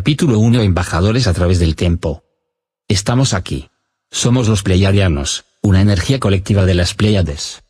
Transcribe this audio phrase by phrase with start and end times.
[0.00, 2.24] Capítulo 1 Embajadores a través del tiempo.
[2.88, 3.68] Estamos aquí.
[4.10, 7.64] Somos los Pleiadianos, una energía colectiva de las Pleiades.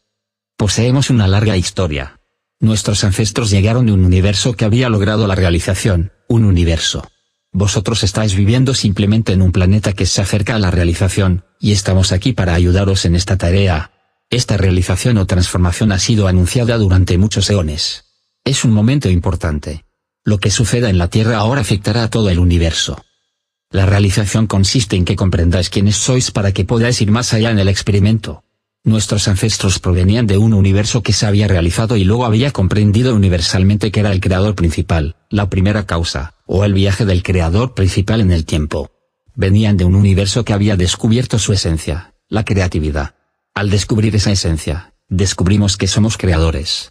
[0.56, 2.21] Poseemos una larga historia.
[2.61, 7.03] Nuestros ancestros llegaron de un universo que había logrado la realización, un universo.
[7.51, 12.12] Vosotros estáis viviendo simplemente en un planeta que se acerca a la realización, y estamos
[12.12, 13.91] aquí para ayudaros en esta tarea.
[14.31, 18.05] Esta realización o transformación ha sido anunciada durante muchos eones.
[18.45, 19.85] Es un momento importante.
[20.25, 23.02] Lo que suceda en la Tierra ahora afectará a todo el universo.
[23.70, 27.59] La realización consiste en que comprendáis quiénes sois para que podáis ir más allá en
[27.59, 28.45] el experimento.
[28.83, 33.91] Nuestros ancestros provenían de un universo que se había realizado y luego había comprendido universalmente
[33.91, 38.30] que era el creador principal, la primera causa, o el viaje del creador principal en
[38.30, 38.91] el tiempo.
[39.34, 43.15] Venían de un universo que había descubierto su esencia, la creatividad.
[43.55, 46.91] Al descubrir esa esencia, descubrimos que somos creadores.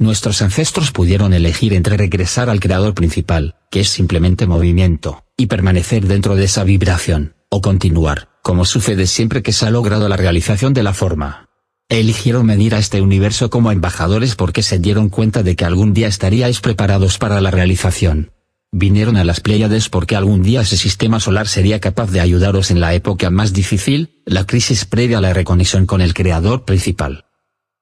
[0.00, 6.06] Nuestros ancestros pudieron elegir entre regresar al creador principal, que es simplemente movimiento, y permanecer
[6.06, 10.72] dentro de esa vibración, o continuar, como sucede siempre que se ha logrado la realización
[10.72, 11.50] de la forma.
[11.90, 16.08] Eligieron venir a este universo como embajadores porque se dieron cuenta de que algún día
[16.08, 18.32] estaríais preparados para la realización.
[18.72, 22.80] Vinieron a las Pléyades porque algún día ese sistema solar sería capaz de ayudaros en
[22.80, 27.26] la época más difícil, la crisis previa a la reconexión con el creador principal.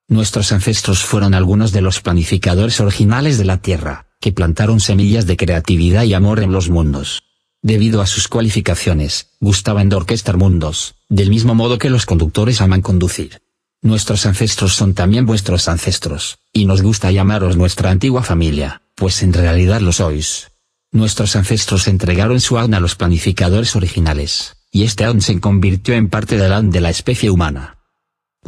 [0.08, 5.36] Nuestros ancestros fueron algunos de los planificadores originales de la Tierra, que plantaron semillas de
[5.36, 7.22] creatividad y amor en los mundos.
[7.60, 12.80] Debido a sus cualificaciones, gustaban de orquestar mundos, del mismo modo que los conductores aman
[12.80, 13.42] conducir.
[13.82, 19.34] Nuestros ancestros son también vuestros ancestros, y nos gusta llamaros nuestra antigua familia, pues en
[19.34, 20.48] realidad lo sois.
[20.90, 26.08] Nuestros ancestros entregaron su alma a los planificadores originales, y este aún se convirtió en
[26.08, 27.77] parte del alma de la especie humana.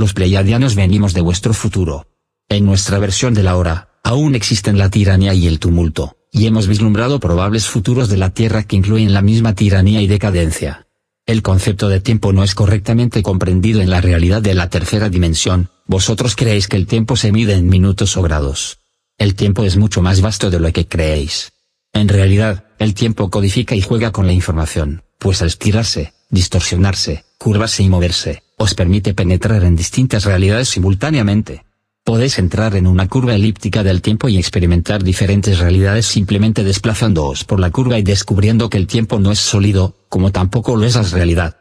[0.01, 2.07] Los pleiadianos venimos de vuestro futuro.
[2.49, 6.69] En nuestra versión de la hora, aún existen la tiranía y el tumulto, y hemos
[6.69, 10.87] vislumbrado probables futuros de la Tierra que incluyen la misma tiranía y decadencia.
[11.27, 15.69] El concepto de tiempo no es correctamente comprendido en la realidad de la tercera dimensión,
[15.85, 18.79] vosotros creéis que el tiempo se mide en minutos o grados.
[19.19, 21.53] El tiempo es mucho más vasto de lo que creéis.
[21.93, 27.83] En realidad, el tiempo codifica y juega con la información, pues al estirarse, distorsionarse, curvarse
[27.83, 31.65] y moverse, os permite penetrar en distintas realidades simultáneamente.
[32.05, 37.59] Podéis entrar en una curva elíptica del tiempo y experimentar diferentes realidades simplemente desplazándoos por
[37.59, 41.03] la curva y descubriendo que el tiempo no es sólido, como tampoco lo es la
[41.05, 41.57] realidad.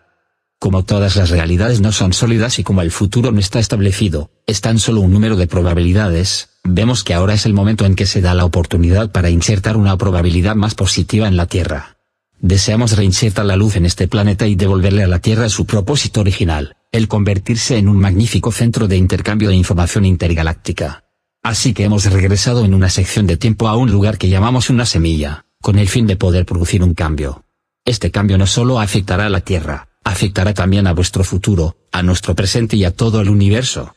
[0.59, 4.59] Como todas las realidades no son sólidas y como el futuro no está establecido, es
[4.59, 8.19] tan solo un número de probabilidades, vemos que ahora es el momento en que se
[8.19, 11.95] da la oportunidad para insertar una probabilidad más positiva en la Tierra.
[12.41, 16.75] Deseamos reinsertar la luz en este planeta y devolverle a la Tierra su propósito original
[16.91, 21.03] el convertirse en un magnífico centro de intercambio de información intergaláctica.
[21.43, 24.85] Así que hemos regresado en una sección de tiempo a un lugar que llamamos una
[24.85, 27.45] semilla, con el fin de poder producir un cambio.
[27.85, 32.35] Este cambio no solo afectará a la Tierra, afectará también a vuestro futuro, a nuestro
[32.35, 33.95] presente y a todo el universo.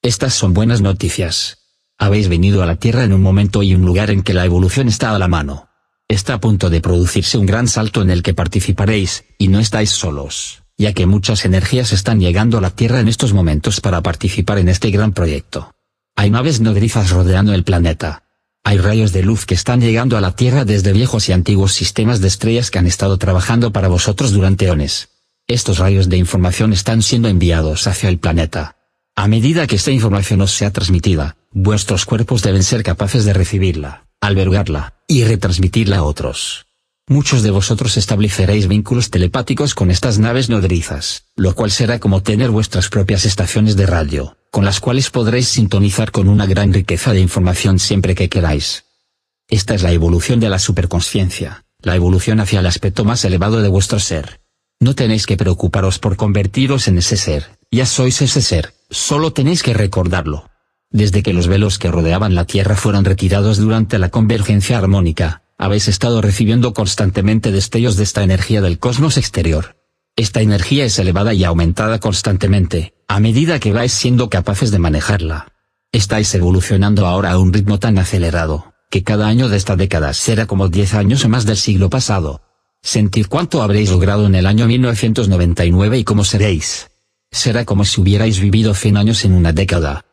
[0.00, 1.58] Estas son buenas noticias.
[1.98, 4.86] Habéis venido a la Tierra en un momento y un lugar en que la evolución
[4.86, 5.68] está a la mano.
[6.08, 9.90] Está a punto de producirse un gran salto en el que participaréis, y no estáis
[9.90, 14.56] solos ya que muchas energías están llegando a la Tierra en estos momentos para participar
[14.56, 15.74] en este gran proyecto.
[16.16, 18.22] Hay naves nodrizas rodeando el planeta.
[18.64, 22.22] Hay rayos de luz que están llegando a la Tierra desde viejos y antiguos sistemas
[22.22, 25.10] de estrellas que han estado trabajando para vosotros durante eones.
[25.46, 28.76] Estos rayos de información están siendo enviados hacia el planeta.
[29.14, 34.06] A medida que esta información os sea transmitida, vuestros cuerpos deben ser capaces de recibirla,
[34.22, 36.69] albergarla, y retransmitirla a otros.
[37.10, 42.50] Muchos de vosotros estableceréis vínculos telepáticos con estas naves nodrizas, lo cual será como tener
[42.50, 47.18] vuestras propias estaciones de radio, con las cuales podréis sintonizar con una gran riqueza de
[47.18, 48.84] información siempre que queráis.
[49.48, 53.68] Esta es la evolución de la superconsciencia, la evolución hacia el aspecto más elevado de
[53.68, 54.42] vuestro ser.
[54.78, 59.64] No tenéis que preocuparos por convertiros en ese ser, ya sois ese ser, solo tenéis
[59.64, 60.48] que recordarlo.
[60.90, 65.88] Desde que los velos que rodeaban la Tierra fueron retirados durante la convergencia armónica, habéis
[65.88, 69.76] estado recibiendo constantemente destellos de esta energía del cosmos exterior.
[70.16, 75.52] Esta energía es elevada y aumentada constantemente, a medida que vais siendo capaces de manejarla.
[75.92, 80.46] Estáis evolucionando ahora a un ritmo tan acelerado, que cada año de esta década será
[80.46, 82.40] como 10 años o más del siglo pasado.
[82.80, 86.88] Sentid cuánto habréis logrado en el año 1999 y cómo seréis.
[87.30, 90.06] Será como si hubierais vivido 100 años en una década.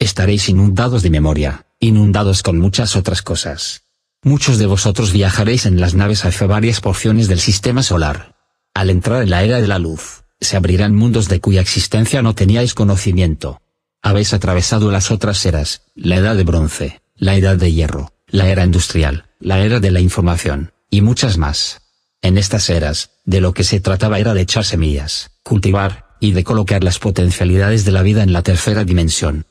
[0.00, 3.84] Estaréis inundados de memoria, inundados con muchas otras cosas.
[4.22, 8.36] Muchos de vosotros viajaréis en las naves hacia varias porciones del sistema solar.
[8.74, 12.34] Al entrar en la era de la luz, se abrirán mundos de cuya existencia no
[12.34, 13.62] teníais conocimiento.
[14.02, 18.64] Habéis atravesado las otras eras, la edad de bronce, la edad de hierro, la era
[18.64, 21.80] industrial, la era de la información, y muchas más.
[22.20, 26.44] En estas eras, de lo que se trataba era de echar semillas, cultivar, y de
[26.44, 29.46] colocar las potencialidades de la vida en la tercera dimensión.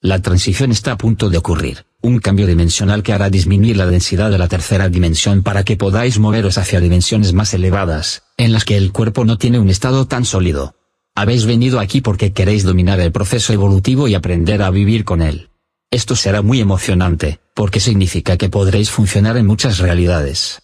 [0.00, 4.30] La transición está a punto de ocurrir, un cambio dimensional que hará disminuir la densidad
[4.30, 8.76] de la tercera dimensión para que podáis moveros hacia dimensiones más elevadas, en las que
[8.76, 10.76] el cuerpo no tiene un estado tan sólido.
[11.14, 15.50] Habéis venido aquí porque queréis dominar el proceso evolutivo y aprender a vivir con él.
[15.90, 20.62] Esto será muy emocionante, porque significa que podréis funcionar en muchas realidades.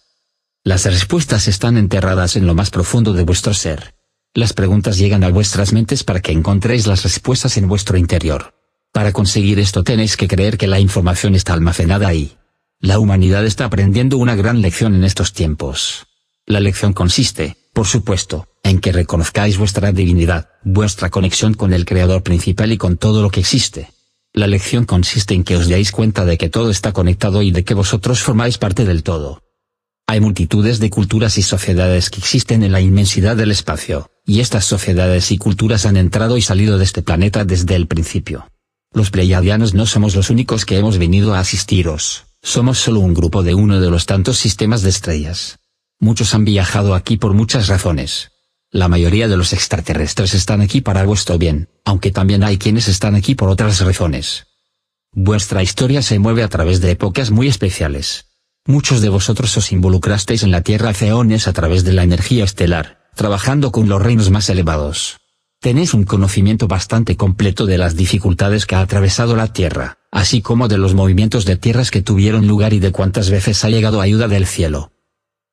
[0.63, 3.95] Las respuestas están enterradas en lo más profundo de vuestro ser.
[4.33, 8.56] Las preguntas llegan a vuestras mentes para que encontréis las respuestas en vuestro interior.
[8.91, 12.37] Para conseguir esto tenéis que creer que la información está almacenada ahí.
[12.79, 16.07] La humanidad está aprendiendo una gran lección en estos tiempos.
[16.45, 22.23] La lección consiste, por supuesto, en que reconozcáis vuestra divinidad, vuestra conexión con el Creador
[22.23, 23.91] principal y con todo lo que existe.
[24.33, 27.63] La lección consiste en que os deis cuenta de que todo está conectado y de
[27.63, 29.41] que vosotros formáis parte del todo.
[30.05, 34.65] Hay multitudes de culturas y sociedades que existen en la inmensidad del espacio, y estas
[34.65, 38.47] sociedades y culturas han entrado y salido de este planeta desde el principio.
[38.97, 43.43] Los pleiadianos no somos los únicos que hemos venido a asistiros, somos solo un grupo
[43.43, 45.59] de uno de los tantos sistemas de estrellas.
[45.99, 48.31] Muchos han viajado aquí por muchas razones.
[48.71, 53.13] La mayoría de los extraterrestres están aquí para vuestro bien, aunque también hay quienes están
[53.13, 54.47] aquí por otras razones.
[55.11, 58.25] Vuestra historia se mueve a través de épocas muy especiales,
[58.65, 63.07] Muchos de vosotros os involucrasteis en la Tierra hace a través de la energía estelar,
[63.13, 65.17] trabajando con los reinos más elevados.
[65.59, 70.67] Tenéis un conocimiento bastante completo de las dificultades que ha atravesado la Tierra, así como
[70.67, 74.27] de los movimientos de tierras que tuvieron lugar y de cuántas veces ha llegado ayuda
[74.27, 74.91] del cielo.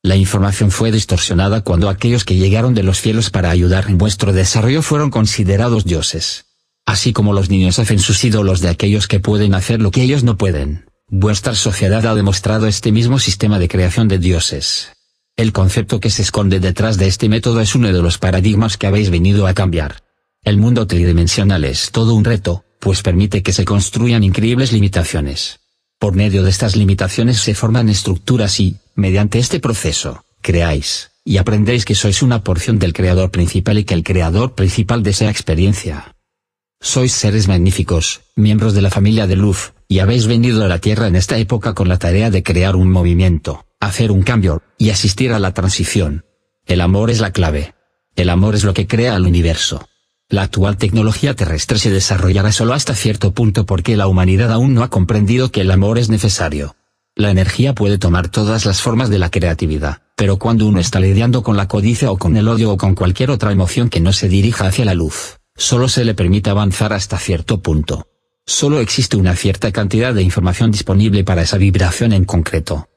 [0.02, 4.34] La información fue distorsionada cuando aquellos que llegaron de los cielos para ayudar en vuestro
[4.34, 6.44] desarrollo fueron considerados dioses.
[6.84, 10.22] Así como los niños hacen sus ídolos de aquellos que pueden hacer lo que ellos
[10.22, 10.84] no pueden.
[11.08, 14.93] Vuestra sociedad ha demostrado este mismo sistema de creación de dioses.
[15.36, 18.86] El concepto que se esconde detrás de este método es uno de los paradigmas que
[18.86, 19.96] habéis venido a cambiar.
[20.44, 25.58] El mundo tridimensional es todo un reto, pues permite que se construyan increíbles limitaciones.
[25.98, 31.84] Por medio de estas limitaciones se forman estructuras y, mediante este proceso, creáis, y aprendéis
[31.84, 36.14] que sois una porción del creador principal y que el creador principal desea experiencia.
[36.80, 41.08] Sois seres magníficos, miembros de la familia de luz, y habéis venido a la Tierra
[41.08, 45.32] en esta época con la tarea de crear un movimiento, hacer un cambio, y asistir
[45.32, 46.24] a la transición.
[46.66, 47.74] El amor es la clave.
[48.16, 49.86] El amor es lo que crea al universo.
[50.28, 54.82] La actual tecnología terrestre se desarrollará solo hasta cierto punto porque la humanidad aún no
[54.82, 56.76] ha comprendido que el amor es necesario.
[57.14, 61.42] La energía puede tomar todas las formas de la creatividad, pero cuando uno está lidiando
[61.42, 64.28] con la codicia o con el odio o con cualquier otra emoción que no se
[64.28, 68.08] dirija hacia la luz, solo se le permite avanzar hasta cierto punto.
[68.46, 72.88] Solo existe una cierta cantidad de información disponible para esa vibración en concreto.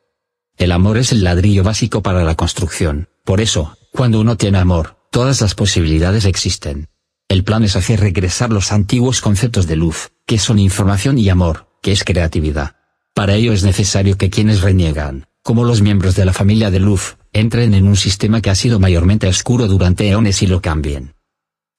[0.58, 4.98] El amor es el ladrillo básico para la construcción, por eso, cuando uno tiene amor,
[5.12, 6.88] todas las posibilidades existen.
[7.30, 11.68] El plan es hacer regresar los antiguos conceptos de luz, que son información y amor,
[11.84, 12.76] que es creatividad.
[13.14, 17.18] Para ello es necesario que quienes reniegan, como los miembros de la familia de luz,
[17.34, 21.14] entren en un sistema que ha sido mayormente oscuro durante eones y lo cambien.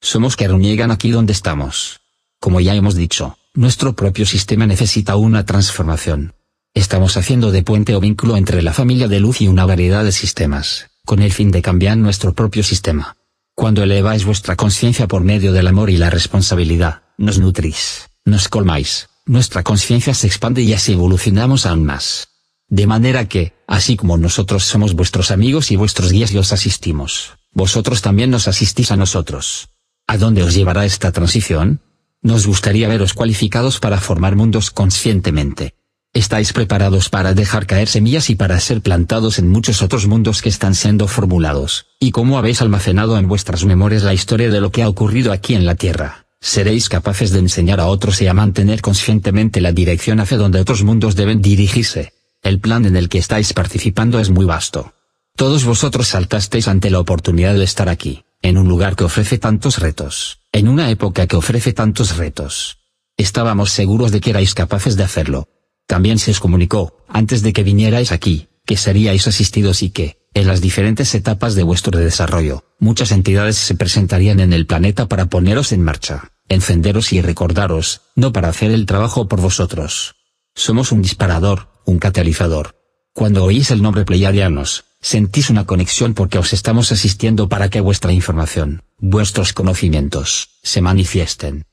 [0.00, 2.00] Somos que reniegan aquí donde estamos.
[2.38, 6.34] Como ya hemos dicho, nuestro propio sistema necesita una transformación.
[6.78, 10.12] Estamos haciendo de puente o vínculo entre la familia de luz y una variedad de
[10.12, 13.16] sistemas, con el fin de cambiar nuestro propio sistema.
[13.56, 19.08] Cuando eleváis vuestra conciencia por medio del amor y la responsabilidad, nos nutrís, nos colmáis,
[19.26, 22.28] nuestra conciencia se expande y así evolucionamos aún más.
[22.68, 27.32] De manera que, así como nosotros somos vuestros amigos y vuestros guías y os asistimos,
[27.50, 29.70] vosotros también nos asistís a nosotros.
[30.06, 31.80] ¿A dónde os llevará esta transición?
[32.22, 35.74] Nos gustaría veros cualificados para formar mundos conscientemente.
[36.14, 40.48] Estáis preparados para dejar caer semillas y para ser plantados en muchos otros mundos que
[40.48, 44.82] están siendo formulados, y como habéis almacenado en vuestras memorias la historia de lo que
[44.82, 48.80] ha ocurrido aquí en la Tierra, seréis capaces de enseñar a otros y a mantener
[48.80, 52.14] conscientemente la dirección hacia donde otros mundos deben dirigirse.
[52.42, 54.94] El plan en el que estáis participando es muy vasto.
[55.36, 59.78] Todos vosotros saltasteis ante la oportunidad de estar aquí, en un lugar que ofrece tantos
[59.78, 62.78] retos en una época que ofrece tantos retos.
[63.16, 65.48] Estábamos seguros de que erais capaces de hacerlo.
[65.88, 70.46] También se os comunicó, antes de que vinierais aquí, que seríais asistidos y que, en
[70.46, 75.72] las diferentes etapas de vuestro desarrollo, muchas entidades se presentarían en el planeta para poneros
[75.72, 80.16] en marcha, encenderos y recordaros, no para hacer el trabajo por vosotros.
[80.54, 82.76] Somos un disparador, un catalizador.
[83.14, 88.12] Cuando oís el nombre Pleiadianos, sentís una conexión porque os estamos asistiendo para que vuestra
[88.12, 91.64] información, vuestros conocimientos, se manifiesten.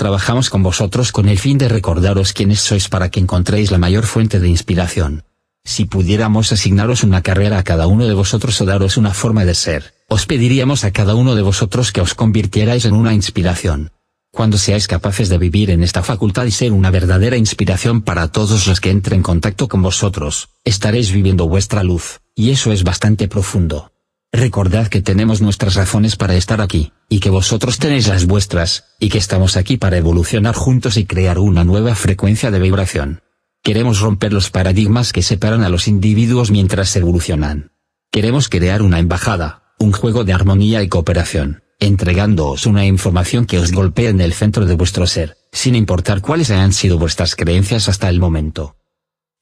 [0.00, 4.06] Trabajamos con vosotros con el fin de recordaros quiénes sois para que encontréis la mayor
[4.06, 5.24] fuente de inspiración.
[5.62, 9.54] Si pudiéramos asignaros una carrera a cada uno de vosotros o daros una forma de
[9.54, 13.92] ser, os pediríamos a cada uno de vosotros que os convirtierais en una inspiración.
[14.32, 18.66] Cuando seáis capaces de vivir en esta facultad y ser una verdadera inspiración para todos
[18.68, 23.28] los que entren en contacto con vosotros, estaréis viviendo vuestra luz, y eso es bastante
[23.28, 23.92] profundo.
[24.32, 29.08] Recordad que tenemos nuestras razones para estar aquí, y que vosotros tenéis las vuestras, y
[29.08, 33.22] que estamos aquí para evolucionar juntos y crear una nueva frecuencia de vibración.
[33.62, 37.72] Queremos romper los paradigmas que separan a los individuos mientras evolucionan.
[38.12, 43.72] Queremos crear una embajada, un juego de armonía y cooperación, entregándoos una información que os
[43.72, 48.08] golpee en el centro de vuestro ser, sin importar cuáles hayan sido vuestras creencias hasta
[48.08, 48.76] el momento.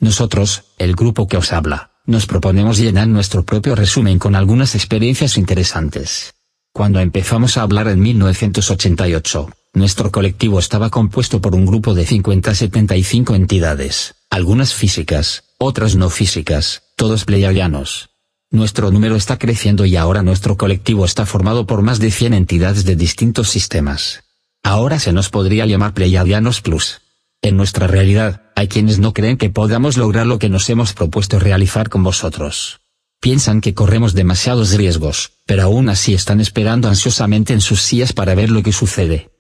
[0.00, 5.37] Nosotros, el grupo que os habla, nos proponemos llenar nuestro propio resumen con algunas experiencias
[5.37, 6.33] interesantes.
[6.73, 13.37] Cuando empezamos a hablar en 1988, nuestro colectivo estaba compuesto por un grupo de 50-75
[13.37, 18.09] entidades, algunas físicas, otras no físicas, todos pleiadianos.
[18.50, 22.87] Nuestro número está creciendo y ahora nuestro colectivo está formado por más de 100 entidades
[22.87, 24.25] de distintos sistemas.
[24.62, 27.03] Ahora se nos podría llamar Pleiadianos Plus.
[27.42, 31.38] En nuestra realidad, hay quienes no creen que podamos lograr lo que nos hemos propuesto
[31.38, 32.80] realizar con vosotros.
[33.21, 38.35] Piensan que corremos demasiados riesgos, pero aún así están esperando ansiosamente en sus sillas para
[38.35, 39.30] ver lo que sucede.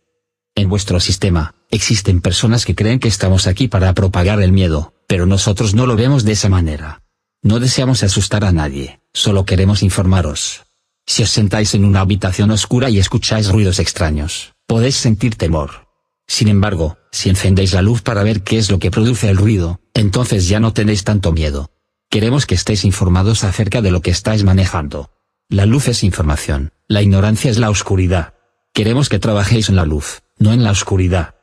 [0.54, 5.26] En vuestro sistema, existen personas que creen que estamos aquí para propagar el miedo, pero
[5.26, 7.02] nosotros no lo vemos de esa manera.
[7.42, 10.62] No deseamos asustar a nadie, solo queremos informaros.
[11.06, 15.87] Si os sentáis en una habitación oscura y escucháis ruidos extraños, podéis sentir temor.
[16.28, 19.80] Sin embargo, si encendéis la luz para ver qué es lo que produce el ruido,
[19.94, 21.72] entonces ya no tenéis tanto miedo.
[22.10, 25.10] Queremos que estéis informados acerca de lo que estáis manejando.
[25.48, 28.34] La luz es información, la ignorancia es la oscuridad.
[28.74, 31.34] Queremos que trabajéis en la luz, no en la oscuridad.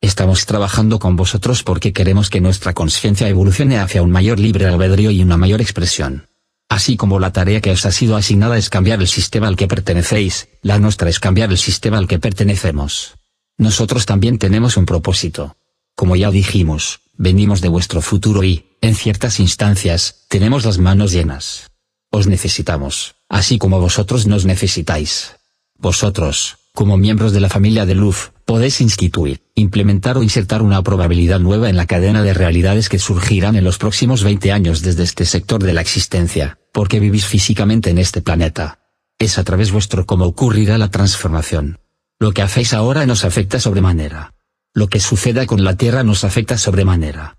[0.00, 5.10] Estamos trabajando con vosotros porque queremos que nuestra conciencia evolucione hacia un mayor libre albedrío
[5.10, 6.28] y una mayor expresión.
[6.68, 9.68] Así como la tarea que os ha sido asignada es cambiar el sistema al que
[9.68, 13.19] pertenecéis, la nuestra es cambiar el sistema al que pertenecemos.
[13.60, 15.54] Nosotros también tenemos un propósito.
[15.94, 21.70] Como ya dijimos, venimos de vuestro futuro y, en ciertas instancias, tenemos las manos llenas.
[22.10, 25.36] Os necesitamos, así como vosotros nos necesitáis.
[25.76, 31.38] Vosotros, como miembros de la familia de luz, podéis instituir, implementar o insertar una probabilidad
[31.38, 35.26] nueva en la cadena de realidades que surgirán en los próximos 20 años desde este
[35.26, 38.78] sector de la existencia, porque vivís físicamente en este planeta.
[39.18, 41.78] Es a través vuestro como ocurrirá la transformación.
[42.22, 44.34] Lo que hacéis ahora nos afecta sobremanera.
[44.74, 47.38] Lo que suceda con la Tierra nos afecta sobremanera.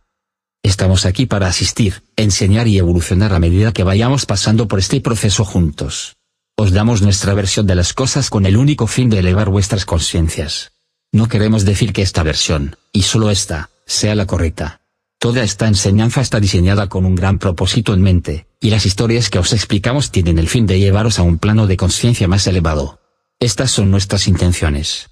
[0.64, 5.46] Estamos aquí para asistir, enseñar y evolucionar a medida que vayamos pasando por este proceso
[5.46, 6.16] juntos.
[6.58, 10.72] Os damos nuestra versión de las cosas con el único fin de elevar vuestras conciencias.
[11.12, 14.82] No queremos decir que esta versión, y solo esta, sea la correcta.
[15.20, 19.38] Toda esta enseñanza está diseñada con un gran propósito en mente, y las historias que
[19.38, 23.01] os explicamos tienen el fin de llevaros a un plano de conciencia más elevado.
[23.42, 25.10] Estas son nuestras intenciones.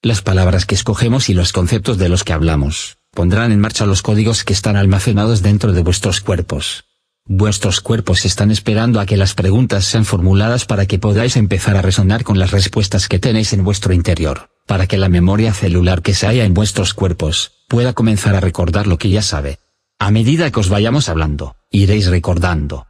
[0.00, 4.00] Las palabras que escogemos y los conceptos de los que hablamos, pondrán en marcha los
[4.00, 6.86] códigos que están almacenados dentro de vuestros cuerpos.
[7.26, 11.82] Vuestros cuerpos están esperando a que las preguntas sean formuladas para que podáis empezar a
[11.82, 16.14] resonar con las respuestas que tenéis en vuestro interior, para que la memoria celular que
[16.14, 19.58] se halla en vuestros cuerpos, pueda comenzar a recordar lo que ya sabe.
[19.98, 22.87] A medida que os vayamos hablando, iréis recordando.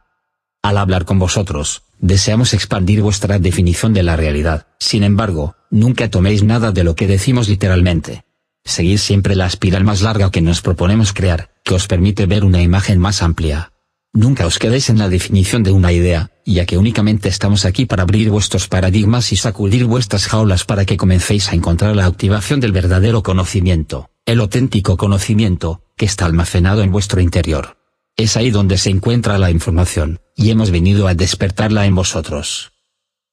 [0.61, 6.43] Al hablar con vosotros, deseamos expandir vuestra definición de la realidad, sin embargo, nunca toméis
[6.43, 8.25] nada de lo que decimos literalmente.
[8.65, 12.61] Seguid siempre la espiral más larga que nos proponemos crear, que os permite ver una
[12.61, 13.71] imagen más amplia,
[14.13, 18.03] Nunca os quedéis en la definición de una idea, ya que únicamente estamos aquí para
[18.03, 22.71] abrir vuestros paradigmas y sacudir vuestras jaulas para que comencéis a encontrar la activación del
[22.71, 27.78] verdadero conocimiento, el auténtico conocimiento, que está almacenado en vuestro interior.
[28.19, 32.73] Es ahí donde se encuentra la información, y hemos venido a despertarla en vosotros.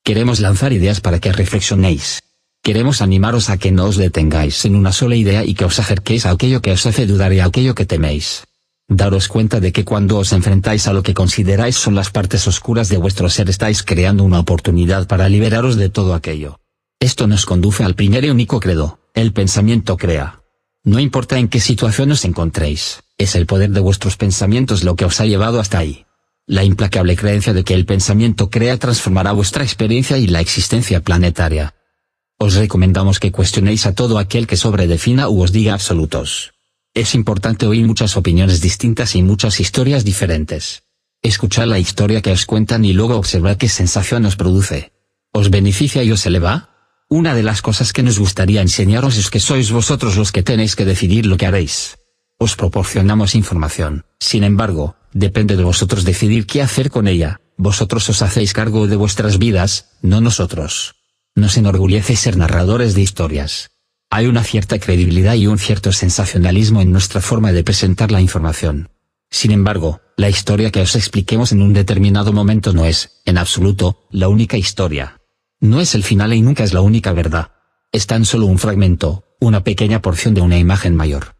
[0.04, 2.22] Queremos lanzar ideas para que reflexionéis.
[2.62, 6.24] Queremos animaros a que no os detengáis en una sola idea y que os acerquéis
[6.24, 8.44] a aquello que os hace dudar y a aquello que teméis.
[8.86, 12.88] Daros cuenta de que cuando os enfrentáis a lo que consideráis son las partes oscuras
[12.88, 16.60] de vuestro ser estáis creando una oportunidad para liberaros de todo aquello.
[17.00, 20.42] Esto nos conduce al primer y único credo, el pensamiento crea.
[20.84, 25.04] No importa en qué situación os encontréis, es el poder de vuestros pensamientos lo que
[25.04, 26.06] os ha llevado hasta ahí.
[26.46, 31.74] La implacable creencia de que el pensamiento crea transformará vuestra experiencia y la existencia planetaria.
[32.38, 36.52] Os recomendamos que cuestionéis a todo aquel que sobredefina u os diga absolutos.
[36.94, 40.84] Es importante oír muchas opiniones distintas y muchas historias diferentes.
[41.22, 44.92] Escuchar la historia que os cuentan y luego observar qué sensación os produce.
[45.32, 46.70] ¿Os beneficia y os eleva?
[47.08, 50.76] Una de las cosas que nos gustaría enseñaros es que sois vosotros los que tenéis
[50.76, 51.96] que decidir lo que haréis.
[52.38, 58.20] Os proporcionamos información, sin embargo, depende de vosotros decidir qué hacer con ella, vosotros os
[58.20, 60.96] hacéis cargo de vuestras vidas, no nosotros.
[61.34, 63.70] Nos enorgullece ser narradores de historias.
[64.10, 68.90] Hay una cierta credibilidad y un cierto sensacionalismo en nuestra forma de presentar la información.
[69.30, 74.06] Sin embargo, la historia que os expliquemos en un determinado momento no es, en absoluto,
[74.10, 75.20] la única historia.
[75.60, 77.52] No es el final y nunca es la única verdad.
[77.92, 81.35] Es tan solo un fragmento, una pequeña porción de una imagen mayor.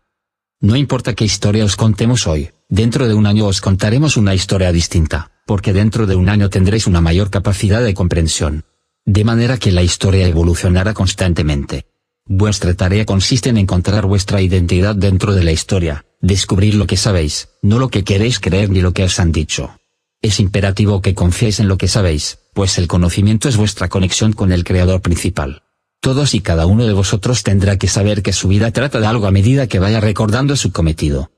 [0.61, 4.73] No importa qué historia os contemos hoy, dentro de un año os contaremos una historia
[4.73, 8.65] distinta, porque dentro de un año tendréis una mayor capacidad de comprensión.
[9.05, 11.85] De manera que la historia evolucionará constantemente.
[12.25, 17.51] Vuestra tarea consiste en encontrar vuestra identidad dentro de la historia, descubrir lo que sabéis,
[17.61, 19.79] no lo que queréis creer ni lo que os han dicho.
[20.23, 24.51] Es imperativo que confiéis en lo que sabéis, pues el conocimiento es vuestra conexión con
[24.53, 25.65] el Creador principal.
[26.01, 29.27] Todos y cada uno de vosotros tendrá que saber que su vida trata de algo
[29.27, 31.31] a medida que vaya recordando su cometido.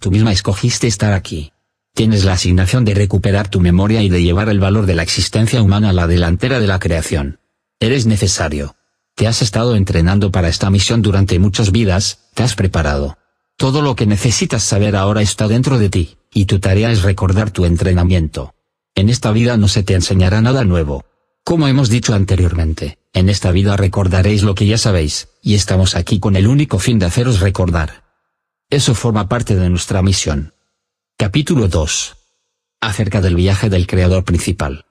[0.00, 1.52] Tú misma escogiste estar aquí.
[1.94, 5.60] Tienes la asignación de recuperar tu memoria y de llevar el valor de la existencia
[5.60, 7.40] humana a la delantera de la creación.
[7.80, 8.76] Eres necesario.
[9.16, 13.18] Te has estado entrenando para esta misión durante muchas vidas, te has preparado.
[13.56, 17.50] Todo lo que necesitas saber ahora está dentro de ti, y tu tarea es recordar
[17.50, 18.54] tu entrenamiento.
[18.94, 21.04] En esta vida no se te enseñará nada nuevo.
[21.42, 26.20] Como hemos dicho anteriormente, en esta vida recordaréis lo que ya sabéis, y estamos aquí
[26.20, 28.04] con el único fin de haceros recordar.
[28.70, 30.54] Eso forma parte de nuestra misión.
[31.16, 32.16] Capítulo 2.
[32.80, 34.86] Acerca del viaje del creador principal.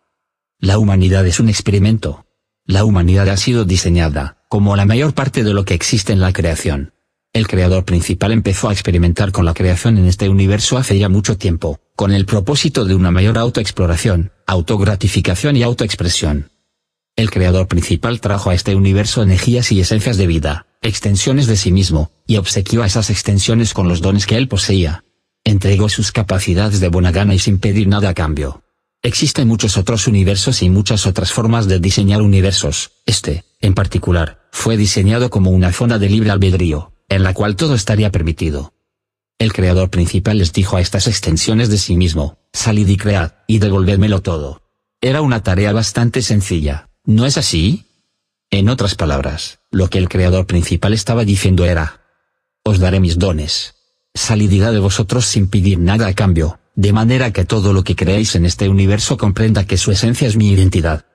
[0.59, 2.25] La humanidad es un experimento.
[2.65, 6.33] La humanidad ha sido diseñada, como la mayor parte de lo que existe en la
[6.33, 6.93] creación,
[7.37, 11.37] el creador principal empezó a experimentar con la creación en este universo hace ya mucho
[11.37, 16.49] tiempo, con el propósito de una mayor autoexploración, autogratificación y autoexpresión.
[17.17, 21.71] El creador principal trajo a este universo energías y esencias de vida, extensiones de sí
[21.71, 25.03] mismo, y obsequió a esas extensiones con los dones que él poseía.
[25.43, 28.61] Entregó sus capacidades de buena gana y sin pedir nada a cambio.
[29.01, 34.77] Existen muchos otros universos y muchas otras formas de diseñar universos, este, en particular, fue
[34.77, 38.75] diseñado como una zona de libre albedrío, en la cual todo estaría permitido.
[39.39, 43.57] El creador principal les dijo a estas extensiones de sí mismo, salid y cread, y
[43.57, 44.61] devolvedmelo todo.
[45.01, 47.85] Era una tarea bastante sencilla, ¿no es así?
[48.51, 52.01] En otras palabras, lo que el creador principal estaba diciendo era,
[52.63, 53.75] os daré mis dones.
[54.13, 58.35] Salid de vosotros sin pedir nada a cambio, de manera que todo lo que creéis
[58.35, 61.05] en este universo comprenda que su esencia es mi identidad.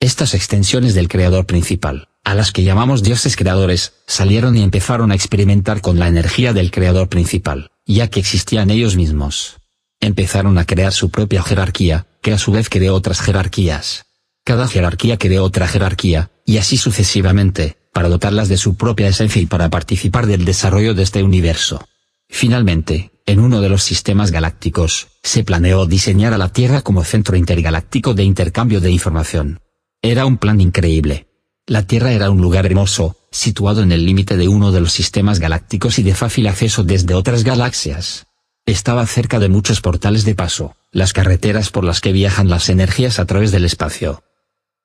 [0.00, 5.14] Estas extensiones del creador principal, a las que llamamos dioses creadores, salieron y empezaron a
[5.14, 9.58] experimentar con la energía del creador principal, ya que existían ellos mismos.
[10.00, 14.07] Empezaron a crear su propia jerarquía, que a su vez creó otras jerarquías.
[14.48, 19.44] Cada jerarquía creó otra jerarquía, y así sucesivamente, para dotarlas de su propia esencia y
[19.44, 21.86] para participar del desarrollo de este universo.
[22.30, 27.36] Finalmente, en uno de los sistemas galácticos, se planeó diseñar a la Tierra como centro
[27.36, 29.60] intergaláctico de intercambio de información.
[30.00, 31.28] Era un plan increíble,
[31.66, 35.40] la Tierra era un lugar hermoso, situado en el límite de uno de los sistemas
[35.40, 38.28] galácticos y de fácil acceso desde otras galaxias.
[38.64, 43.18] Estaba cerca de muchos portales de paso, las carreteras por las que viajan las energías
[43.18, 44.22] a través del espacio.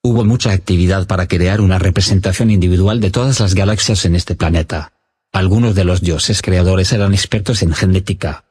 [0.06, 4.92] Hubo mucha actividad para crear una representación individual de todas las galaxias en este planeta.
[5.32, 8.44] Algunos de los dioses creadores eran expertos en genética.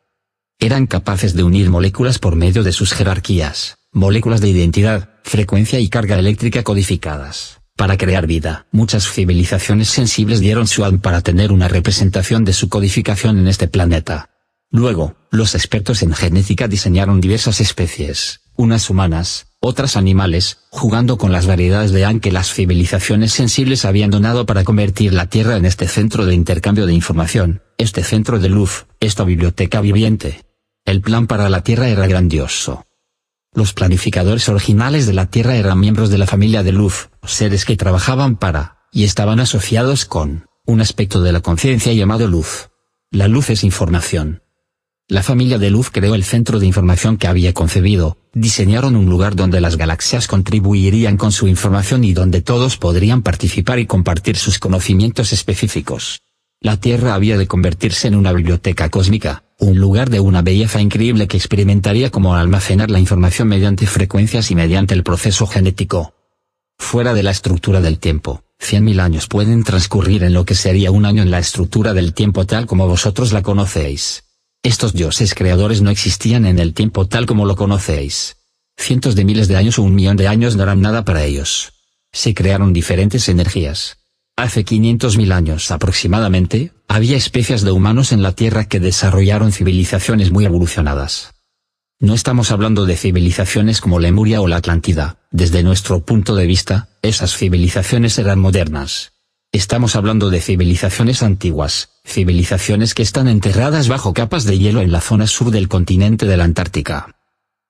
[0.59, 5.91] Eran capaces de unir moléculas por medio de sus jerarquías, moléculas de identidad, frecuencia y
[5.91, 8.67] carga eléctrica codificadas para crear vida.
[8.73, 13.69] Muchas civilizaciones sensibles dieron su alma para tener una representación de su codificación en este
[13.69, 14.31] planeta.
[14.71, 21.47] Luego, los expertos en genética diseñaron diversas especies, unas humanas, otras animales, jugando con las
[21.47, 25.87] variedades de AN que las civilizaciones sensibles habían donado para convertir la Tierra en este
[25.87, 30.45] centro de intercambio de información, este centro de luz, esta biblioteca viviente.
[30.85, 32.87] El plan para la Tierra era grandioso.
[33.55, 37.77] Los planificadores originales de la Tierra eran miembros de la familia de Luz, seres que
[37.77, 42.71] trabajaban para, y estaban asociados con, un aspecto de la conciencia llamado luz.
[43.13, 44.43] La luz es información.
[45.13, 49.37] La familia de Luz creó el centro de información que había concebido, diseñaron un lugar
[49.37, 54.59] donde las galaxias contribuirían con su información y donde todos podrían participar y compartir sus
[54.59, 56.23] conocimientos específicos.
[56.63, 61.29] La Tierra había de convertirse en una biblioteca cósmica, un lugar de una belleza increíble
[61.29, 66.15] que experimentaría como almacenar la información mediante frecuencias y mediante el proceso genético.
[66.79, 70.91] Fuera de la estructura del tiempo, cien mil años pueden transcurrir en lo que sería
[70.91, 74.25] un año en la estructura del tiempo tal como vosotros la conocéis.
[74.63, 78.37] Estos dioses creadores no existían en el tiempo tal como lo conocéis.
[78.77, 81.73] Cientos de miles de años o un millón de años no eran nada para ellos.
[82.13, 83.99] Se crearon diferentes energías,
[84.37, 90.47] Hace 500.000 años aproximadamente, había especies de humanos en la Tierra que desarrollaron civilizaciones muy
[90.47, 91.35] evolucionadas.
[92.01, 96.89] No estamos hablando de civilizaciones como Lemuria o la Atlántida, desde nuestro punto de vista,
[97.03, 99.12] esas civilizaciones eran modernas.
[99.55, 105.03] Estamos hablando de civilizaciones antiguas, civilizaciones que están enterradas bajo capas de hielo en la
[105.03, 107.17] zona sur del continente de la Antártica.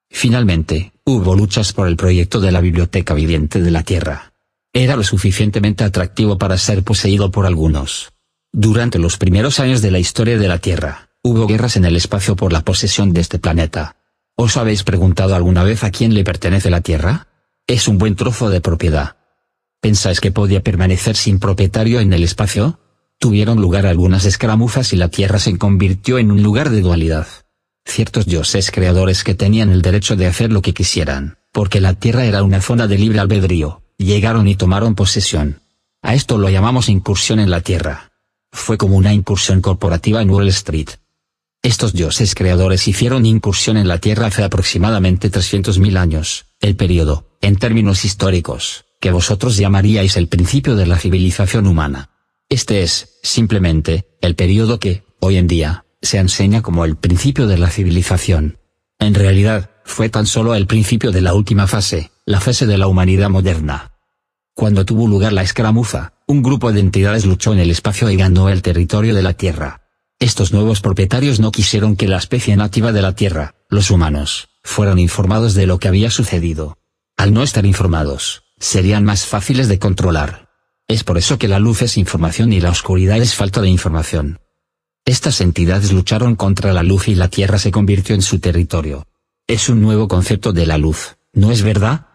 [0.09, 4.33] Finalmente, hubo luchas por el proyecto de la Biblioteca Viviente de la Tierra.
[4.73, 8.12] Era lo suficientemente atractivo para ser poseído por algunos.
[8.53, 12.37] Durante los primeros años de la historia de la Tierra, hubo guerras en el espacio
[12.37, 13.97] por la posesión de este planeta.
[14.37, 17.27] ¿Os habéis preguntado alguna vez a quién le pertenece la Tierra?
[17.66, 19.16] Es un buen trozo de propiedad.
[19.83, 22.79] ¿Pensáis que podía permanecer sin propietario en el espacio?
[23.18, 27.27] Tuvieron lugar algunas escaramuzas y la Tierra se convirtió en un lugar de dualidad.
[27.85, 32.27] Ciertos dioses creadores que tenían el derecho de hacer lo que quisieran, porque la Tierra
[32.27, 35.62] era una zona de libre albedrío, llegaron y tomaron posesión.
[36.01, 38.12] A esto lo llamamos incursión en la Tierra.
[38.53, 40.90] Fue como una incursión corporativa en Wall Street.
[41.61, 47.57] Estos dioses creadores hicieron incursión en la Tierra hace aproximadamente 300.000 años, el periodo, en
[47.57, 52.11] términos históricos, que vosotros llamaríais el principio de la civilización humana.
[52.49, 57.59] Este es, simplemente, el periodo que, hoy en día, se enseña como el principio de
[57.59, 58.59] la civilización.
[59.01, 62.87] En realidad, fue tan solo el principio de la última fase, la fase de la
[62.87, 63.91] humanidad moderna.
[64.55, 68.51] Cuando tuvo lugar la escaramuza, un grupo de entidades luchó en el espacio y ganó
[68.51, 69.83] el territorio de la Tierra.
[70.21, 75.01] Estos nuevos propietarios no quisieron que la especie nativa de la Tierra, los humanos, fueran
[75.01, 76.79] informados de lo que había sucedido.
[77.17, 80.48] Al no estar informados, serían más fáciles de controlar.
[80.87, 84.38] Es por eso que la luz es información y la oscuridad es falta de información.
[85.05, 89.05] Estas entidades lucharon contra la luz y la Tierra se convirtió en su territorio.
[89.48, 92.07] Es un nuevo concepto de la luz, ¿no es verdad?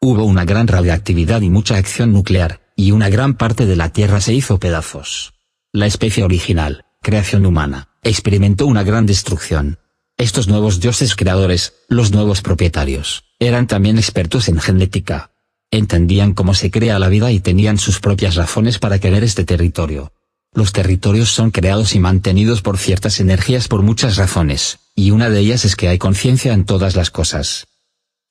[0.00, 4.20] Hubo una gran radioactividad y mucha acción nuclear, y una gran parte de la Tierra
[4.20, 5.34] se hizo pedazos.
[5.72, 9.80] La especie original, creación humana, experimentó una gran destrucción.
[10.16, 15.29] Estos nuevos dioses creadores, los nuevos propietarios, eran también expertos en genética.
[15.72, 20.12] Entendían cómo se crea la vida y tenían sus propias razones para querer este territorio.
[20.52, 25.38] Los territorios son creados y mantenidos por ciertas energías por muchas razones, y una de
[25.38, 27.68] ellas es que hay conciencia en todas las cosas.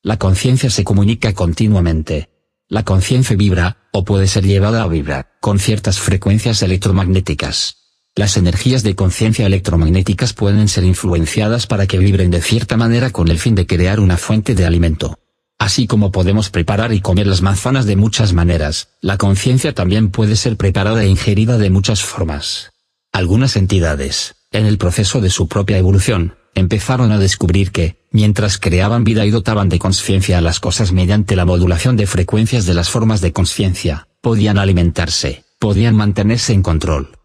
[0.02, 2.28] La conciencia se comunica continuamente.
[2.68, 7.76] La conciencia vibra, o puede ser llevada a vibrar, con ciertas frecuencias electromagnéticas.
[8.14, 13.28] Las energías de conciencia electromagnéticas pueden ser influenciadas para que vibren de cierta manera con
[13.28, 15.19] el fin de crear una fuente de alimento.
[15.60, 20.34] Así como podemos preparar y comer las manzanas de muchas maneras, la conciencia también puede
[20.34, 22.70] ser preparada e ingerida de muchas formas.
[23.12, 29.04] Algunas entidades, en el proceso de su propia evolución, empezaron a descubrir que, mientras creaban
[29.04, 32.88] vida y dotaban de conciencia a las cosas mediante la modulación de frecuencias de las
[32.88, 37.18] formas de conciencia, podían alimentarse, podían mantenerse en control,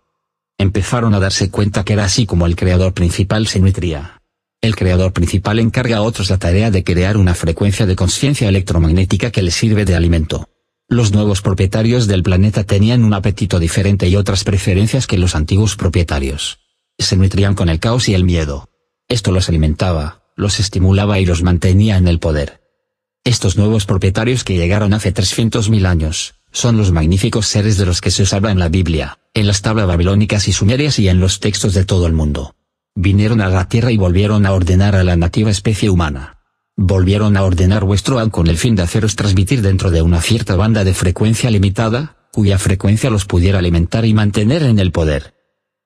[0.58, 4.14] empezaron a darse cuenta que era así como el creador principal se nutría.
[4.65, 9.30] El creador principal encarga a otros la tarea de crear una frecuencia de conciencia electromagnética
[9.30, 10.49] que les sirve de alimento.
[10.89, 15.75] Los nuevos propietarios del planeta tenían un apetito diferente y otras preferencias que los antiguos
[15.75, 16.62] propietarios.
[16.97, 18.71] Se nutrían con el caos y el miedo.
[19.08, 22.63] Esto los alimentaba, los estimulaba y los mantenía en el poder.
[23.23, 28.10] Estos nuevos propietarios que llegaron hace 300.000 años, son los magníficos seres de los que
[28.10, 31.39] se os habla en la Biblia, en las tablas babilónicas y sumerias y en los
[31.39, 32.55] textos de todo el mundo.
[32.96, 36.40] Vinieron a la tierra y volvieron a ordenar a la nativa especie humana.
[36.78, 40.56] Volvieron a ordenar vuestro an con el fin de haceros transmitir dentro de una cierta
[40.56, 45.34] banda de frecuencia limitada, cuya frecuencia los pudiera alimentar y mantener en el poder.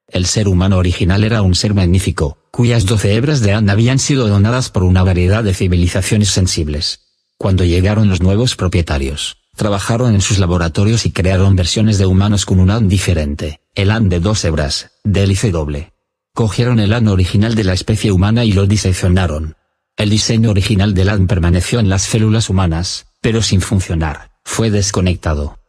[0.08, 4.28] El ser humano original era un ser magnífico, cuyas doce hebras de An habían sido
[4.28, 7.02] donadas por una variedad de civilizaciones sensibles.
[7.38, 12.62] Cuando llegaron los nuevos propietarios, Trabajaron en sus laboratorios y crearon versiones de humanos con
[12.62, 15.92] un AN diferente, el AN de dos hebras, de hélice doble.
[16.40, 19.58] Cogieron el AN original de la especie humana y lo diseccionaron.
[19.98, 25.60] El diseño original del AN permaneció en las células humanas, pero sin funcionar, fue desconectado.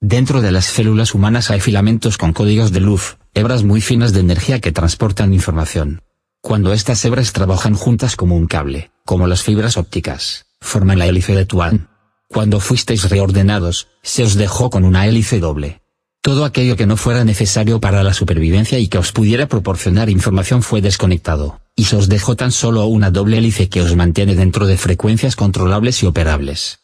[0.00, 4.20] Dentro de las células humanas hay filamentos con códigos de luz, hebras muy finas de
[4.20, 6.00] energía que transportan información.
[6.40, 11.34] Cuando estas hebras trabajan juntas como un cable, como las fibras ópticas, forman la hélice
[11.34, 11.90] de tu AN.
[12.26, 15.82] Cuando fuisteis reordenados, se os dejó con una hélice doble.
[16.26, 20.64] Todo aquello que no fuera necesario para la supervivencia y que os pudiera proporcionar información
[20.64, 24.66] fue desconectado, y se os dejó tan solo una doble hélice que os mantiene dentro
[24.66, 26.80] de frecuencias controlables y operables.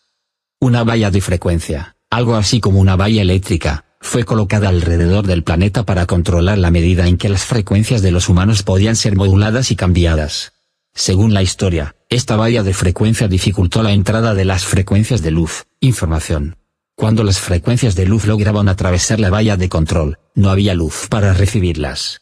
[0.60, 5.84] Una valla de frecuencia, algo así como una valla eléctrica, fue colocada alrededor del planeta
[5.84, 9.74] para controlar la medida en que las frecuencias de los humanos podían ser moduladas y
[9.74, 10.52] cambiadas.
[10.94, 15.64] Según la historia, esta valla de frecuencia dificultó la entrada de las frecuencias de luz,
[15.80, 16.61] información.
[16.94, 21.32] Cuando las frecuencias de luz lograban atravesar la valla de control, no había luz para
[21.32, 22.20] recibirlas.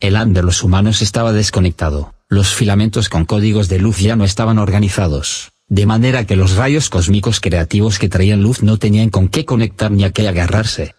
[0.00, 4.24] El AN de los humanos estaba desconectado, los filamentos con códigos de luz ya no
[4.24, 9.28] estaban organizados, de manera que los rayos cósmicos creativos que traían luz no tenían con
[9.28, 10.94] qué conectar ni a qué agarrarse.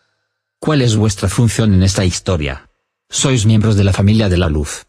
[0.60, 2.70] ¿Cuál es vuestra función en esta historia?
[3.10, 4.88] Sois miembros de la familia de la luz.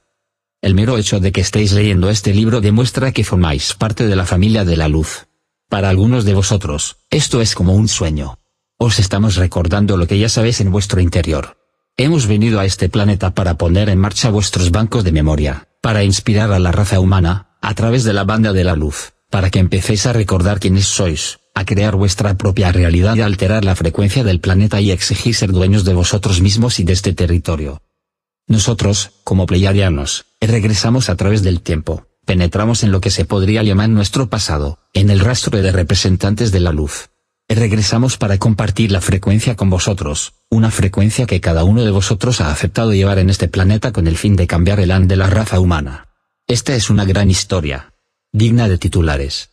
[0.61, 4.27] El mero hecho de que estéis leyendo este libro demuestra que formáis parte de la
[4.27, 5.28] familia de la luz.
[5.69, 8.39] Para algunos de vosotros, esto es como un sueño.
[8.79, 11.59] Os estamos recordando lo que ya sabéis en vuestro interior.
[11.99, 16.53] Hemos venido a este planeta para poner en marcha vuestros bancos de memoria, para inspirar
[16.53, 20.07] a la raza humana, a través de la banda de la luz, para que empecéis
[20.07, 24.81] a recordar quiénes sois, a crear vuestra propia realidad y alterar la frecuencia del planeta
[24.81, 27.83] y exigir ser dueños de vosotros mismos y de este territorio.
[28.47, 33.89] Nosotros, como pleiadianos, regresamos a través del tiempo, penetramos en lo que se podría llamar
[33.89, 37.09] nuestro pasado, en el rastro de representantes de la luz,
[37.49, 42.51] regresamos para compartir la frecuencia con vosotros, una frecuencia que cada uno de vosotros ha
[42.51, 45.59] aceptado llevar en este planeta con el fin de cambiar el an de la raza
[45.59, 46.09] humana.
[46.47, 47.95] Esta es una gran historia.
[48.31, 49.49] Digna de titulares.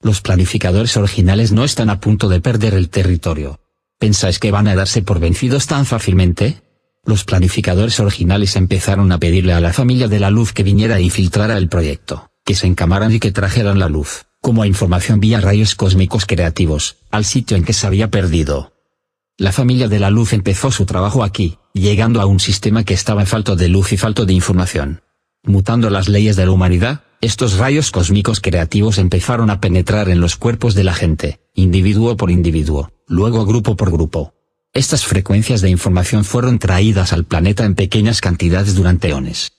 [0.00, 3.58] Los planificadores originales no están a punto de perder el territorio.
[3.98, 6.62] ¿Pensáis que van a darse por vencidos tan fácilmente?
[7.06, 11.10] Los planificadores originales empezaron a pedirle a la familia de la luz que viniera y
[11.10, 15.74] filtrara el proyecto, que se encamaran y que trajeran la luz como información vía rayos
[15.74, 18.74] cósmicos creativos, al sitio en que se había perdido.
[19.38, 23.24] La familia de la luz empezó su trabajo aquí, llegando a un sistema que estaba
[23.24, 25.00] falto de luz y falto de información.
[25.44, 30.36] Mutando las leyes de la humanidad, estos rayos cósmicos creativos empezaron a penetrar en los
[30.36, 34.34] cuerpos de la gente, individuo por individuo, luego grupo por grupo.
[34.74, 39.52] Estas frecuencias de información fueron traídas al planeta en pequeñas cantidades durante eones.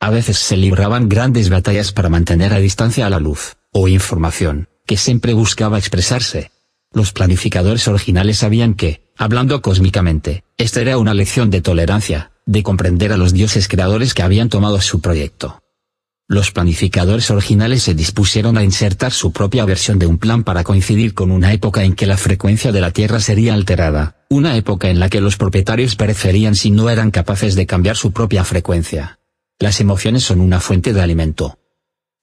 [0.00, 4.70] A veces se libraban grandes batallas para mantener a distancia a la luz, o información,
[4.86, 6.52] que siempre buscaba expresarse.
[6.90, 13.12] Los planificadores originales sabían que, hablando cósmicamente, esta era una lección de tolerancia, de comprender
[13.12, 15.60] a los dioses creadores que habían tomado su proyecto.
[16.28, 21.14] Los planificadores originales se dispusieron a insertar su propia versión de un plan para coincidir
[21.14, 24.98] con una época en que la frecuencia de la Tierra sería alterada, una época en
[24.98, 29.20] la que los propietarios perecerían si no eran capaces de cambiar su propia frecuencia.
[29.60, 31.58] Las emociones son una fuente de alimento,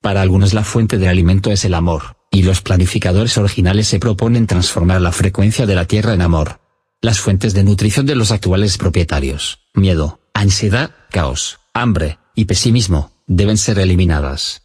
[0.04, 4.48] para algunos la fuente de alimento es el amor, y los planificadores originales se proponen
[4.48, 6.60] transformar la frecuencia de la Tierra en amor.
[7.00, 13.58] Las fuentes de nutrición de los actuales propietarios, miedo, ansiedad, caos, hambre, y pesimismo, deben
[13.58, 14.62] ser eliminadas.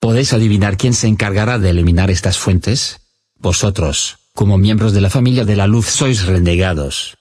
[0.00, 3.00] ¿Podéis adivinar quién se encargará de eliminar estas fuentes?
[3.36, 7.18] Vosotros, como miembros de la familia de la luz sois renegados.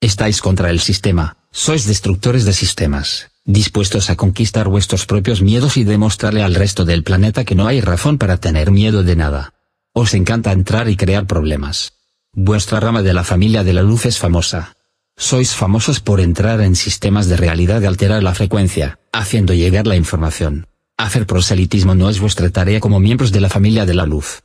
[0.00, 5.84] Estáis contra el sistema, sois destructores de sistemas dispuestos a conquistar vuestros propios miedos y
[5.84, 9.54] demostrarle al resto del planeta que no hay razón para tener miedo de nada.
[9.92, 11.92] Os encanta entrar y crear problemas.
[12.32, 14.75] Vuestra rama de la familia de la luz es famosa.
[15.18, 19.96] Sois famosos por entrar en sistemas de realidad y alterar la frecuencia, haciendo llegar la
[19.96, 20.66] información.
[20.98, 24.42] Hacer proselitismo no es vuestra tarea como miembros de la familia de la luz.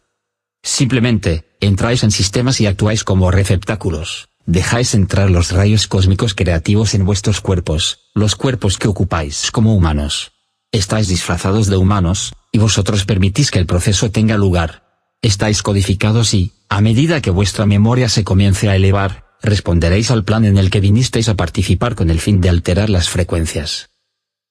[0.64, 4.30] Simplemente, entráis en sistemas y actuáis como receptáculos.
[4.46, 10.32] Dejáis entrar los rayos cósmicos creativos en vuestros cuerpos, los cuerpos que ocupáis como humanos.
[10.72, 14.84] Estáis disfrazados de humanos, y vosotros permitís que el proceso tenga lugar.
[15.22, 20.46] Estáis codificados y, a medida que vuestra memoria se comience a elevar, responderéis al plan
[20.46, 23.90] en el que vinisteis a participar con el fin de alterar las frecuencias.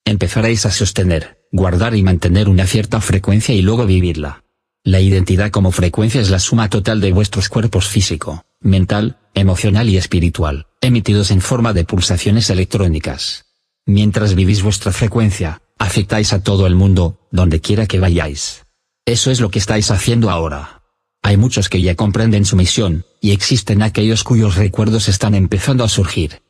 [0.05, 4.43] Empezaréis a sostener, guardar y mantener una cierta frecuencia y luego vivirla.
[4.83, 9.97] La identidad como frecuencia es la suma total de vuestros cuerpos físico, mental, emocional y
[9.97, 13.45] espiritual, emitidos en forma de pulsaciones electrónicas.
[13.85, 18.63] Mientras vivís vuestra frecuencia, afectáis a todo el mundo, donde quiera que vayáis.
[19.05, 20.80] Eso es lo que estáis haciendo ahora.
[21.21, 25.89] Hay muchos que ya comprenden su misión, y existen aquellos cuyos recuerdos están empezando a
[25.89, 26.41] surgir.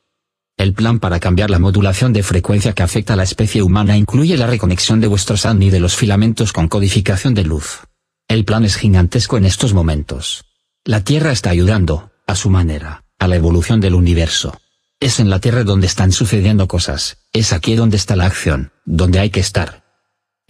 [0.58, 4.38] El plan para cambiar la modulación de frecuencia que afecta a la especie humana incluye
[4.38, 7.82] la reconexión de vuestros AN y de los filamentos con codificación de luz.
[8.28, 10.46] El plan es gigantesco en estos momentos.
[10.86, 14.58] La Tierra está ayudando, a su manera, a la evolución del universo.
[15.00, 19.20] Es en la Tierra donde están sucediendo cosas, es aquí donde está la acción, donde
[19.20, 19.81] hay que estar.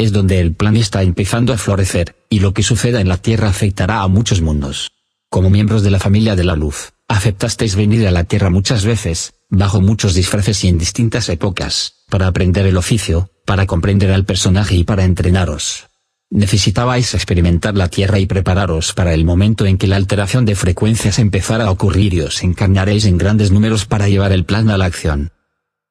[0.01, 3.49] Es donde el plan está empezando a florecer, y lo que suceda en la Tierra
[3.49, 4.93] afectará a muchos mundos.
[5.29, 9.35] Como miembros de la familia de la luz, aceptasteis venir a la Tierra muchas veces,
[9.49, 14.73] bajo muchos disfraces y en distintas épocas, para aprender el oficio, para comprender al personaje
[14.73, 15.85] y para entrenaros.
[16.31, 21.19] Necesitabais experimentar la Tierra y prepararos para el momento en que la alteración de frecuencias
[21.19, 24.85] empezara a ocurrir y os encarnaréis en grandes números para llevar el plan a la
[24.85, 25.31] acción.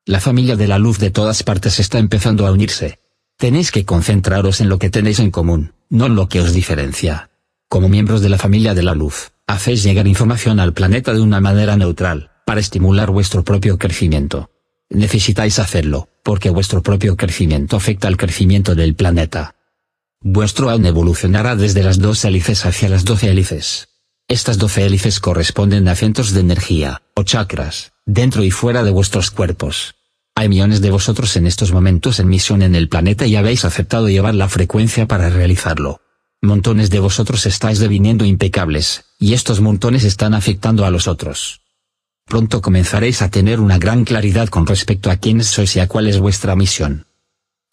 [0.04, 2.99] La familia de la luz de todas partes está empezando a unirse.
[3.40, 7.30] Tenéis que concentraros en lo que tenéis en común, no en lo que os diferencia.
[7.70, 11.40] Como miembros de la familia de la luz, hacéis llegar información al planeta de una
[11.40, 14.50] manera neutral, para estimular vuestro propio crecimiento.
[14.90, 19.54] Necesitáis hacerlo, porque vuestro propio crecimiento afecta al crecimiento del planeta.
[20.20, 23.88] Vuestro AUN evolucionará desde las dos hélices hacia las doce hélices.
[24.28, 29.30] Estas doce hélices corresponden a centros de energía, o chakras, dentro y fuera de vuestros
[29.30, 29.94] cuerpos.
[30.34, 34.08] Hay millones de vosotros en estos momentos en misión en el planeta y habéis aceptado
[34.08, 36.00] llevar la frecuencia para realizarlo.
[36.42, 41.60] Montones de vosotros estáis deviniendo impecables, y estos montones están afectando a los otros
[42.30, 46.06] pronto comenzaréis a tener una gran claridad con respecto a quiénes sois y a cuál
[46.06, 47.06] es vuestra misión.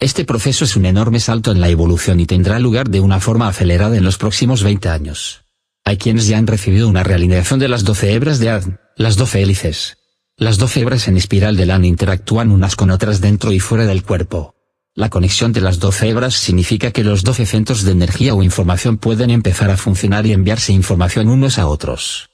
[0.00, 3.48] Este proceso es un enorme salto en la evolución y tendrá lugar de una forma
[3.48, 5.44] acelerada en los próximos 20 años.
[5.84, 9.42] Hay quienes ya han recibido una realineación de las 12 hebras de ADN, las 12
[9.42, 9.97] hélices.
[10.38, 14.02] Las 12 hebras en espiral de LAN interactúan unas con otras dentro y fuera del
[14.02, 14.54] cuerpo.
[14.94, 18.98] La conexión de las 12 hebras significa que los 12 centros de energía o información
[18.98, 22.30] pueden empezar a funcionar y enviarse información unos a otros.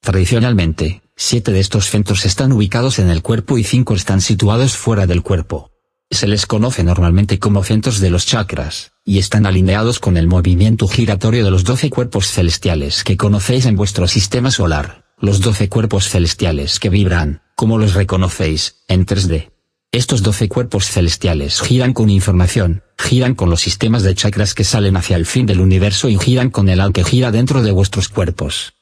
[0.00, 5.06] Tradicionalmente, Siete de estos centros están ubicados en el cuerpo y cinco están situados fuera
[5.06, 5.70] del cuerpo.
[6.10, 10.88] Se les conoce normalmente como centros de los chakras, y están alineados con el movimiento
[10.88, 16.08] giratorio de los doce cuerpos celestiales que conocéis en vuestro sistema solar, los doce cuerpos
[16.08, 19.50] celestiales que vibran, como los reconocéis, en 3D.
[19.92, 24.96] Estos doce cuerpos celestiales giran con información, giran con los sistemas de chakras que salen
[24.96, 28.08] hacia el fin del universo y giran con el al que gira dentro de vuestros
[28.08, 28.74] cuerpos.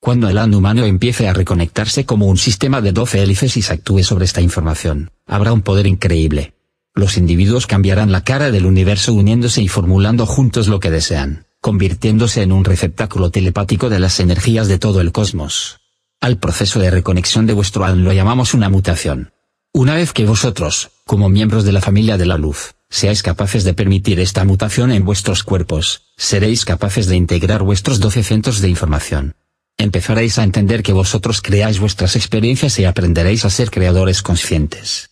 [0.00, 3.74] Cuando el AN humano empiece a reconectarse como un sistema de 12 hélices y se
[3.74, 6.54] actúe sobre esta información, habrá un poder increíble.
[6.94, 12.42] Los individuos cambiarán la cara del universo uniéndose y formulando juntos lo que desean, convirtiéndose
[12.42, 15.80] en un receptáculo telepático de las energías de todo el cosmos.
[16.20, 19.32] Al proceso de reconexión de vuestro AN lo llamamos una mutación.
[19.72, 23.74] Una vez que vosotros, como miembros de la familia de la luz, seáis capaces de
[23.74, 29.34] permitir esta mutación en vuestros cuerpos, seréis capaces de integrar vuestros 12 centros de información,
[29.76, 35.10] empezaréis a entender que vosotros creáis vuestras experiencias y aprenderéis a ser creadores conscientes.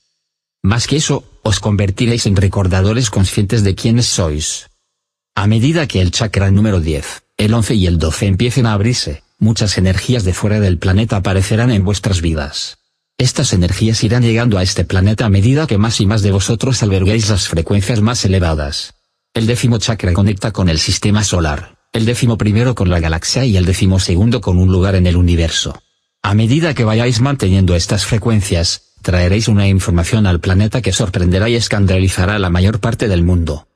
[0.62, 4.68] Más que eso, os convertiréis en recordadores conscientes de quiénes sois.
[5.34, 9.22] A medida que el chakra número 10, el 11 y el 12 empiecen a abrirse,
[9.38, 12.78] muchas energías de fuera del planeta aparecerán en vuestras vidas.
[13.18, 16.82] Estas energías irán llegando a este planeta a medida que más y más de vosotros
[16.82, 18.94] alberguéis las frecuencias más elevadas.
[19.34, 23.56] El décimo chakra conecta con el sistema solar el décimo primero con la galaxia y
[23.56, 25.80] el décimo segundo con un lugar en el universo.
[26.22, 31.54] A medida que vayáis manteniendo estas frecuencias, traeréis una información al planeta que sorprenderá y
[31.54, 33.68] escandalizará a la mayor parte del mundo.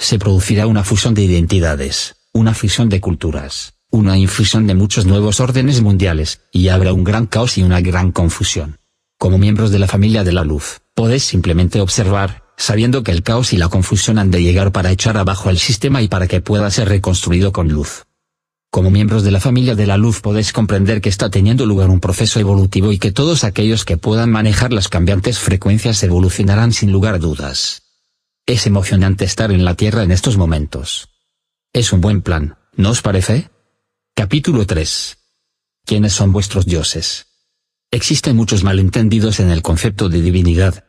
[0.00, 5.40] Se producirá una fusión de identidades, una fusión de culturas, una infusión de muchos nuevos
[5.40, 8.78] órdenes mundiales, y habrá un gran caos y una gran confusión.
[9.18, 13.52] Como miembros de la familia de la luz, podéis simplemente observar, sabiendo que el caos
[13.52, 16.70] y la confusión han de llegar para echar abajo el sistema y para que pueda
[16.70, 18.06] ser reconstruido con luz.
[18.70, 22.00] Como miembros de la familia de la luz podéis comprender que está teniendo lugar un
[22.00, 27.16] proceso evolutivo y que todos aquellos que puedan manejar las cambiantes frecuencias evolucionarán sin lugar
[27.16, 27.89] a dudas.
[28.50, 31.08] Es emocionante estar en la Tierra en estos momentos.
[31.72, 33.48] Es un buen plan, ¿no os parece?
[34.16, 35.18] Capítulo 3.
[35.86, 37.28] ¿Quiénes son vuestros dioses?
[37.92, 40.84] Existen muchos malentendidos en el concepto de divinidad,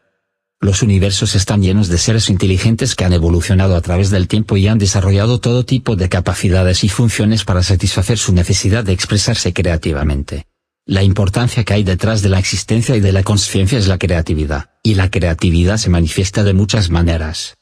[0.60, 4.67] los universos están llenos de seres inteligentes que han evolucionado a través del tiempo y
[4.67, 10.47] han desarrollado todo tipo de capacidades y funciones para satisfacer su necesidad de expresarse creativamente.
[10.92, 14.72] La importancia que hay detrás de la existencia y de la conciencia es la creatividad,
[14.84, 17.56] y la creatividad se manifiesta de muchas maneras.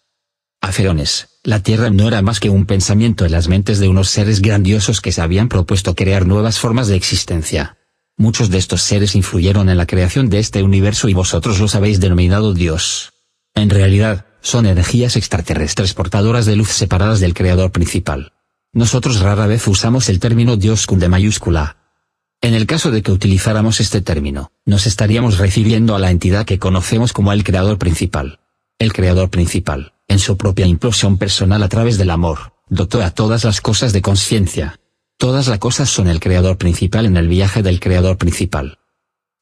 [0.62, 4.42] Afeones, la Tierra no era más que un pensamiento en las mentes de unos seres
[4.42, 7.78] grandiosos que se habían propuesto crear nuevas formas de existencia.
[8.18, 12.00] Muchos de estos seres influyeron en la creación de este universo y vosotros los habéis
[12.00, 13.14] denominado Dios.
[13.54, 18.34] En realidad, son energías extraterrestres portadoras de luz separadas del creador principal.
[18.74, 21.79] Nosotros rara vez usamos el término Dios con mayúscula.
[22.42, 26.60] En el caso de que utilizáramos este término, nos estaríamos refiriendo a la entidad que
[26.60, 28.40] conocemos como el creador principal.
[28.78, 33.44] El creador principal, en su propia implosión personal a través del amor, dotó a todas
[33.44, 34.80] las cosas de conciencia,
[35.20, 38.80] Todas las cosas son el creador principal en el viaje del creador principal.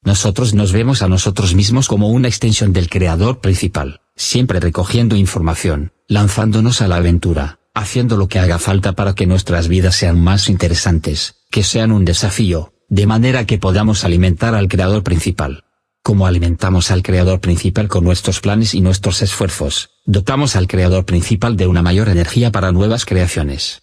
[0.03, 5.93] Nosotros nos vemos a nosotros mismos como una extensión del creador principal, siempre recogiendo información,
[6.07, 10.49] lanzándonos a la aventura, haciendo lo que haga falta para que nuestras vidas sean más
[10.49, 15.65] interesantes, que sean un desafío, de manera que podamos alimentar al creador principal.
[16.03, 21.57] Como alimentamos al creador principal con nuestros planes y nuestros esfuerzos, dotamos al creador principal
[21.57, 23.81] de una mayor energía para nuevas creaciones.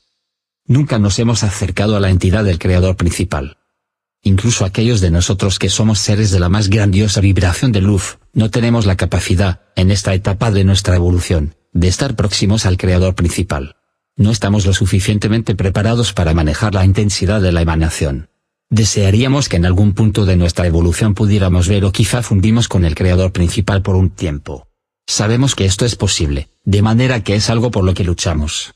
[0.67, 3.59] Nunca nos hemos acercado a la entidad del Creador principal.
[4.23, 8.51] Incluso aquellos de nosotros que somos seres de la más grandiosa vibración de luz, no
[8.51, 13.77] tenemos la capacidad, en esta etapa de nuestra evolución, de estar próximos al Creador principal.
[14.17, 18.31] No estamos lo suficientemente preparados para manejar la intensidad de la emanación.
[18.75, 22.97] Desearíamos que en algún punto de nuestra evolución pudiéramos ver o quizá fundimos con el
[22.97, 24.67] creador principal por un tiempo.
[25.07, 28.75] Sabemos que esto es posible, de manera que es algo por lo que luchamos.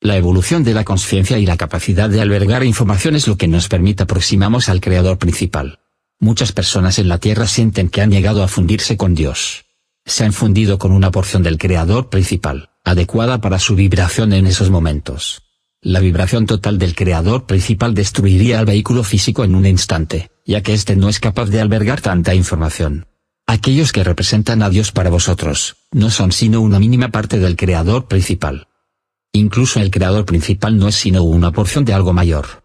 [0.00, 3.68] La evolución de la conciencia y la capacidad de albergar información es lo que nos
[3.68, 5.80] permite aproximamos al creador principal.
[6.18, 9.66] Muchas personas en la Tierra sienten que han llegado a fundirse con Dios.
[10.06, 14.70] Se han fundido con una porción del creador principal, adecuada para su vibración en esos
[14.70, 15.45] momentos.
[15.86, 20.74] La vibración total del creador principal destruiría al vehículo físico en un instante, ya que
[20.74, 23.06] éste no es capaz de albergar tanta información.
[23.46, 28.08] Aquellos que representan a Dios para vosotros, no son sino una mínima parte del creador
[28.08, 28.66] principal.
[29.32, 32.64] Incluso el creador principal no es sino una porción de algo mayor.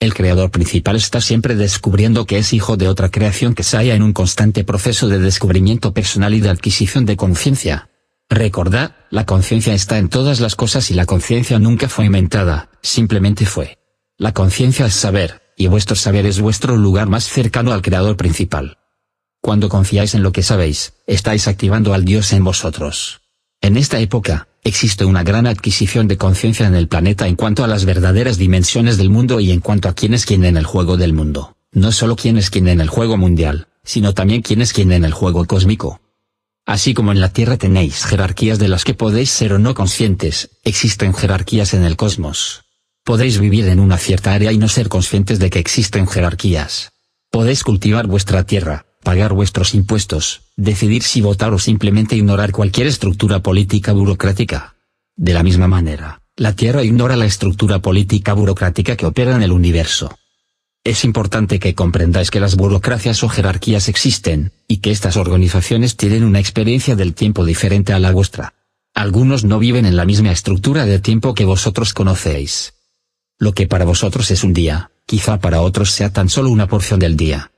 [0.00, 3.94] El creador principal está siempre descubriendo que es hijo de otra creación que se halla
[3.94, 7.88] en un constante proceso de descubrimiento personal y de adquisición de conciencia.
[8.30, 13.46] Recordad, la conciencia está en todas las cosas y la conciencia nunca fue inventada, simplemente
[13.46, 13.78] fue.
[14.18, 18.78] La conciencia es saber, y vuestro saber es vuestro lugar más cercano al Creador principal.
[19.40, 23.22] Cuando confiáis en lo que sabéis, estáis activando al Dios en vosotros.
[23.62, 27.68] En esta época, existe una gran adquisición de conciencia en el planeta en cuanto a
[27.68, 30.96] las verdaderas dimensiones del mundo y en cuanto a quién es quién en el juego
[30.96, 34.72] del mundo, no solo quién es quién en el juego mundial, sino también quién es
[34.72, 36.00] quién en el juego cósmico.
[36.68, 40.50] Así como en la Tierra tenéis jerarquías de las que podéis ser o no conscientes,
[40.64, 42.64] existen jerarquías en el cosmos.
[43.04, 46.90] Podéis vivir en una cierta área y no ser conscientes de que existen jerarquías.
[47.30, 53.40] Podéis cultivar vuestra tierra, pagar vuestros impuestos, decidir si votar o simplemente ignorar cualquier estructura
[53.40, 54.74] política burocrática.
[55.16, 59.52] De la misma manera, la Tierra ignora la estructura política burocrática que opera en el
[59.52, 60.18] universo.
[60.88, 66.24] Es importante que comprendáis que las burocracias o jerarquías existen, y que estas organizaciones tienen
[66.24, 68.54] una experiencia del tiempo diferente a la vuestra.
[68.94, 72.72] Algunos no viven en la misma estructura de tiempo que vosotros conocéis.
[73.38, 76.98] Lo que para vosotros es un día, quizá para otros sea tan solo una porción
[76.98, 77.52] del día.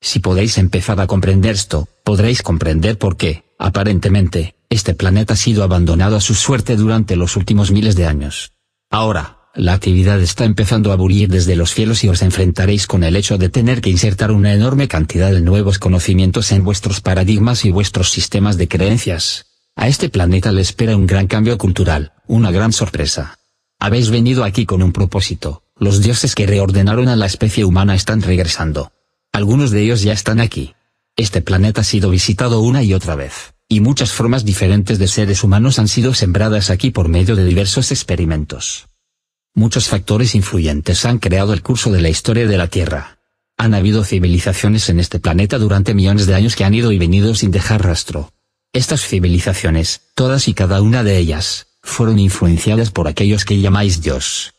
[0.00, 5.62] Si podéis empezar a comprender esto, podréis comprender por qué, aparentemente, este planeta ha sido
[5.62, 8.52] abandonado a su suerte durante los últimos miles de años.
[8.88, 13.16] Ahora, la actividad está empezando a bullir desde los cielos y os enfrentaréis con el
[13.16, 17.70] hecho de tener que insertar una enorme cantidad de nuevos conocimientos en vuestros paradigmas y
[17.70, 19.46] vuestros sistemas de creencias.
[19.76, 23.38] A este planeta le espera un gran cambio cultural, una gran sorpresa.
[23.78, 28.22] Habéis venido aquí con un propósito, los dioses que reordenaron a la especie humana están
[28.22, 28.92] regresando.
[29.32, 30.74] Algunos de ellos ya están aquí.
[31.16, 35.44] Este planeta ha sido visitado una y otra vez, y muchas formas diferentes de seres
[35.44, 38.86] humanos han sido sembradas aquí por medio de diversos experimentos.
[39.54, 43.18] Muchos factores influyentes han creado el curso de la historia de la Tierra.
[43.58, 47.34] Han habido civilizaciones en este planeta durante millones de años que han ido y venido
[47.34, 48.32] sin dejar rastro.
[48.72, 54.54] Estas civilizaciones, todas y cada una de ellas, fueron influenciadas por aquellos que llamáis Dios.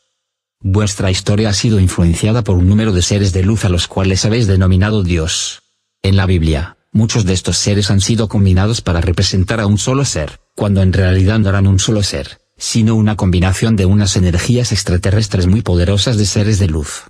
[0.59, 4.23] Vuestra historia ha sido influenciada por un número de seres de luz a los cuales
[4.25, 5.63] habéis denominado Dios.
[6.03, 10.05] En la Biblia, muchos de estos seres han sido combinados para representar a un solo
[10.05, 14.71] ser, cuando en realidad no eran un solo ser sino una combinación de unas energías
[14.71, 17.03] extraterrestres muy poderosas de seres de luz.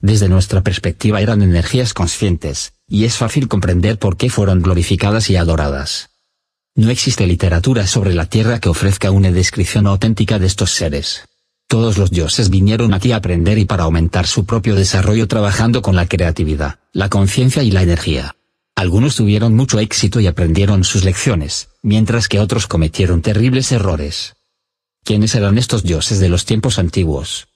[0.00, 5.36] Desde nuestra perspectiva eran energías conscientes, y es fácil comprender por qué fueron glorificadas y
[5.36, 6.10] adoradas.
[6.74, 11.24] No existe literatura sobre la Tierra que ofrezca una descripción auténtica de estos seres.
[11.68, 15.94] Todos los dioses vinieron aquí a aprender y para aumentar su propio desarrollo trabajando con
[15.94, 18.34] la creatividad, la conciencia y la energía.
[18.74, 24.34] Algunos tuvieron mucho éxito y aprendieron sus lecciones, mientras que otros cometieron terribles errores.
[25.04, 27.48] ¿Quiénes eran estos dioses de los tiempos antiguos?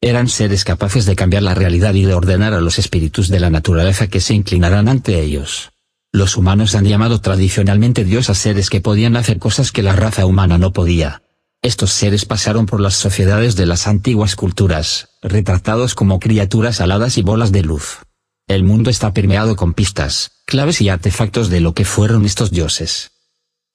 [0.00, 3.50] Eran seres capaces de cambiar la realidad y de ordenar a los espíritus de la
[3.50, 5.70] naturaleza que se inclinaran ante ellos.
[6.12, 10.24] Los humanos han llamado tradicionalmente Dios a seres que podían hacer cosas que la raza
[10.24, 11.22] humana no podía.
[11.62, 17.22] Estos seres pasaron por las sociedades de las antiguas culturas, retratados como criaturas aladas y
[17.22, 17.98] bolas de luz.
[18.46, 23.17] El mundo está permeado con pistas, claves y artefactos de lo que fueron estos dioses.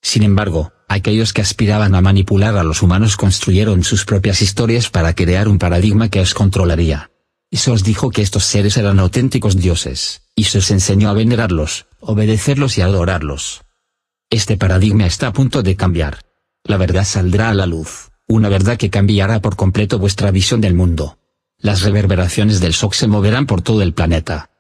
[0.04, 5.16] Sin embargo, Aquellos que aspiraban a manipular a los humanos construyeron sus propias historias para
[5.16, 7.10] crear un paradigma que os controlaría.
[7.50, 11.14] Y se os dijo que estos seres eran auténticos dioses, y se os enseñó a
[11.14, 13.64] venerarlos, obedecerlos y adorarlos.
[14.30, 16.20] Este paradigma está a punto de cambiar.
[16.64, 20.76] La verdad saldrá a la luz, una verdad que cambiará por completo vuestra visión del
[20.76, 21.18] mundo.
[21.58, 24.52] Las reverberaciones del shock se moverán por todo el planeta.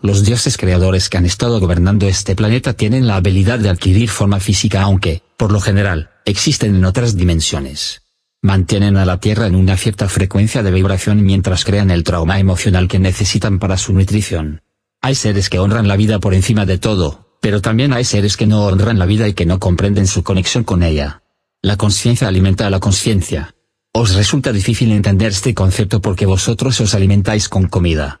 [0.00, 4.38] Los dioses creadores que han estado gobernando este planeta tienen la habilidad de adquirir forma
[4.38, 8.02] física aunque, por lo general, existen en otras dimensiones.
[8.40, 12.86] Mantienen a la Tierra en una cierta frecuencia de vibración mientras crean el trauma emocional
[12.86, 14.62] que necesitan para su nutrición.
[15.00, 18.46] Hay seres que honran la vida por encima de todo, pero también hay seres que
[18.46, 21.22] no honran la vida y que no comprenden su conexión con ella.
[21.60, 23.56] La conciencia alimenta a la conciencia.
[23.92, 28.20] Os resulta difícil entender este concepto porque vosotros os alimentáis con comida.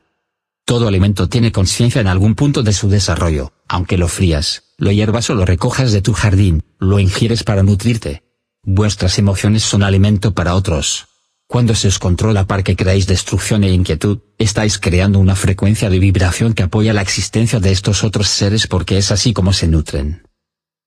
[0.68, 5.30] Todo alimento tiene conciencia en algún punto de su desarrollo, aunque lo frías, lo hierbas
[5.30, 8.22] o lo recojas de tu jardín, lo ingieres para nutrirte.
[8.64, 11.06] Vuestras emociones son alimento para otros.
[11.46, 16.00] Cuando se os controla para que creáis destrucción e inquietud, estáis creando una frecuencia de
[16.00, 20.28] vibración que apoya la existencia de estos otros seres porque es así como se nutren.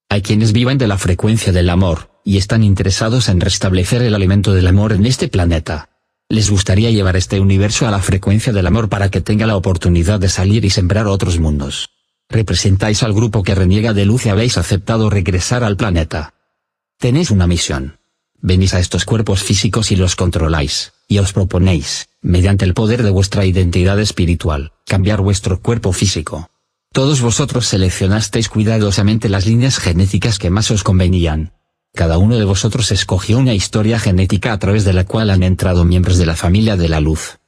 [0.09, 4.53] Hay quienes viven de la frecuencia del amor, y están interesados en restablecer el alimento
[4.53, 5.90] del amor en este planeta.
[6.31, 10.17] Les gustaría llevar este universo a la frecuencia del amor para que tenga la oportunidad
[10.17, 11.89] de salir y sembrar otros mundos.
[12.29, 16.33] Representáis al grupo que reniega de luz y habéis aceptado regresar al planeta.
[16.97, 17.99] Tenéis una misión.
[18.39, 23.09] Venís a estos cuerpos físicos y los controláis, y os proponéis, mediante el poder de
[23.09, 26.49] vuestra identidad espiritual, cambiar vuestro cuerpo físico.
[26.93, 31.51] Todos vosotros seleccionasteis cuidadosamente las líneas genéticas que más os convenían,
[31.93, 35.83] cada uno de vosotros escogió una historia genética a través de la cual han entrado
[35.83, 37.39] miembros de la familia de la luz.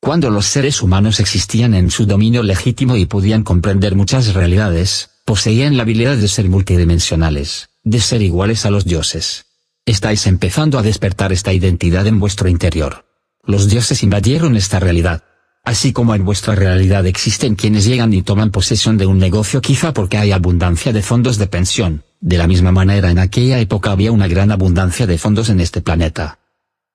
[0.00, 5.76] Cuando los seres humanos existían en su dominio legítimo y podían comprender muchas realidades, poseían
[5.76, 9.46] la habilidad de ser multidimensionales, de ser iguales a los dioses.
[9.86, 13.06] Estáis empezando a despertar esta identidad en vuestro interior.
[13.42, 15.24] Los dioses invadieron esta realidad.
[15.64, 19.92] Así como en vuestra realidad existen quienes llegan y toman posesión de un negocio quizá
[19.92, 24.12] porque hay abundancia de fondos de pensión, de la misma manera en aquella época había
[24.12, 26.40] una gran abundancia de fondos en este planeta.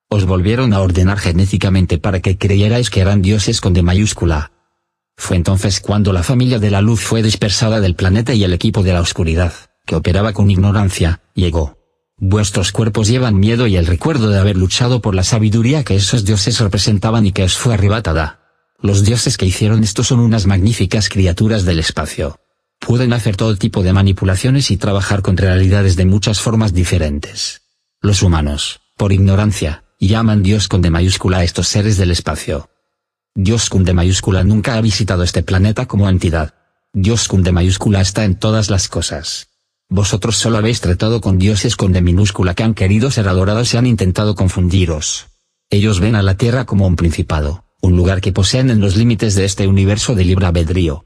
[0.10, 4.52] Os volvieron a ordenar genéticamente para que creyerais que eran dioses con D mayúscula.
[5.16, 8.84] Fue entonces cuando la familia de la luz fue dispersada del planeta y el equipo
[8.84, 9.54] de la oscuridad,
[9.86, 11.78] que operaba con ignorancia, llegó.
[12.18, 16.26] Vuestros cuerpos llevan miedo y el recuerdo de haber luchado por la sabiduría que esos
[16.26, 18.40] dioses representaban y que os fue arrebatada.
[18.80, 22.38] Los dioses que hicieron esto son unas magníficas criaturas del espacio
[22.86, 27.62] pueden hacer todo tipo de manipulaciones y trabajar con realidades de muchas formas diferentes.
[28.02, 32.70] Los humanos, por ignorancia, llaman Dios con D mayúscula a estos seres del espacio.
[33.36, 36.54] Dios con D mayúscula nunca ha visitado este planeta como entidad.
[36.94, 39.48] Dios con D mayúscula está en todas las cosas.
[39.90, 43.78] Vosotros solo habéis tratado con dioses con D minúscula que han querido ser adorados y
[43.78, 45.28] han intentado confundiros.
[45.70, 49.36] Ellos ven a la Tierra como un principado, un lugar que poseen en los límites
[49.36, 51.06] de este universo de libre albedrío,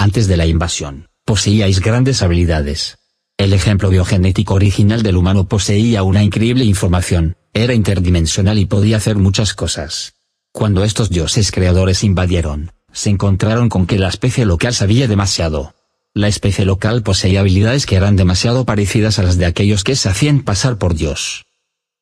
[0.00, 2.96] antes de la invasión, poseíais grandes habilidades.
[3.36, 9.16] El ejemplo biogenético original del humano poseía una increíble información, era interdimensional y podía hacer
[9.16, 10.14] muchas cosas.
[10.52, 15.74] Cuando estos dioses creadores invadieron, se encontraron con que la especie local sabía demasiado.
[16.14, 20.08] La especie local poseía habilidades que eran demasiado parecidas a las de aquellos que se
[20.08, 21.44] hacían pasar por Dios.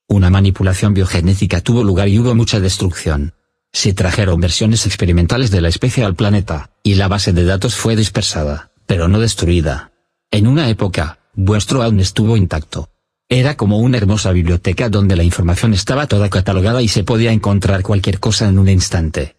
[0.07, 3.35] Una manipulación biogenética tuvo lugar y hubo mucha destrucción.
[3.73, 7.97] Se trajeron versiones experimentales de la especie al planeta, y la base de datos fue
[7.97, 9.93] dispersada, pero no destruida.
[10.31, 12.91] En una época, vuestro aún estuvo intacto.
[13.29, 17.83] Era como una hermosa biblioteca donde la información estaba toda catalogada y se podía encontrar
[17.83, 19.37] cualquier cosa en un instante.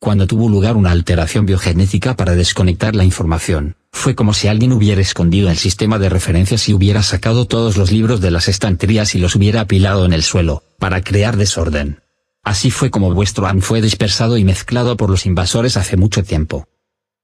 [0.00, 5.00] Cuando tuvo lugar una alteración biogenética para desconectar la información, fue como si alguien hubiera
[5.00, 9.18] escondido el sistema de referencias y hubiera sacado todos los libros de las estanterías y
[9.18, 12.00] los hubiera apilado en el suelo, para crear desorden.
[12.48, 16.66] Así fue como vuestro An fue dispersado y mezclado por los invasores hace mucho tiempo.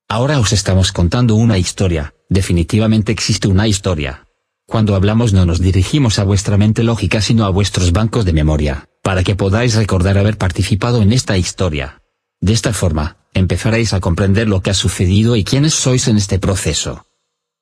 [0.06, 4.26] Ahora os estamos contando una historia, definitivamente existe una historia.
[4.66, 8.90] Cuando hablamos no nos dirigimos a vuestra mente lógica sino a vuestros bancos de memoria,
[9.02, 12.02] para que podáis recordar haber participado en esta historia.
[12.42, 16.38] De esta forma, empezaréis a comprender lo que ha sucedido y quiénes sois en este
[16.38, 17.06] proceso.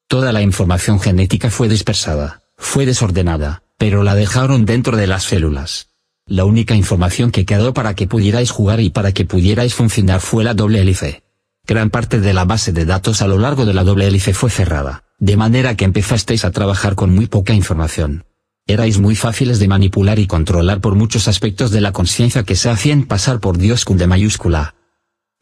[0.09, 5.92] Toda la información genética fue dispersada, fue desordenada, pero la dejaron dentro de las células.
[6.33, 10.45] La única información que quedó para que pudierais jugar y para que pudierais funcionar fue
[10.45, 11.25] la doble hélice.
[11.67, 14.49] Gran parte de la base de datos a lo largo de la doble hélice fue
[14.49, 18.25] cerrada, de manera que empezasteis a trabajar con muy poca información.
[18.67, 22.71] Erais muy fáciles de manipular y controlar por muchos aspectos de la conciencia que se
[22.71, 24.75] hacían pasar por Dios con de mayúscula.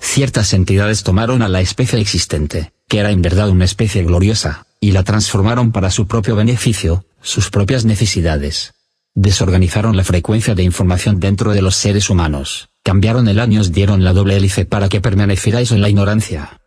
[0.01, 4.91] Ciertas entidades tomaron a la especie existente, que era en verdad una especie gloriosa, y
[4.91, 8.72] la transformaron para su propio beneficio, sus propias necesidades
[9.14, 14.04] desorganizaron la frecuencia de información dentro de los seres humanos, cambiaron el año os dieron
[14.04, 16.61] la doble hélice para que permanecierais en la ignorancia.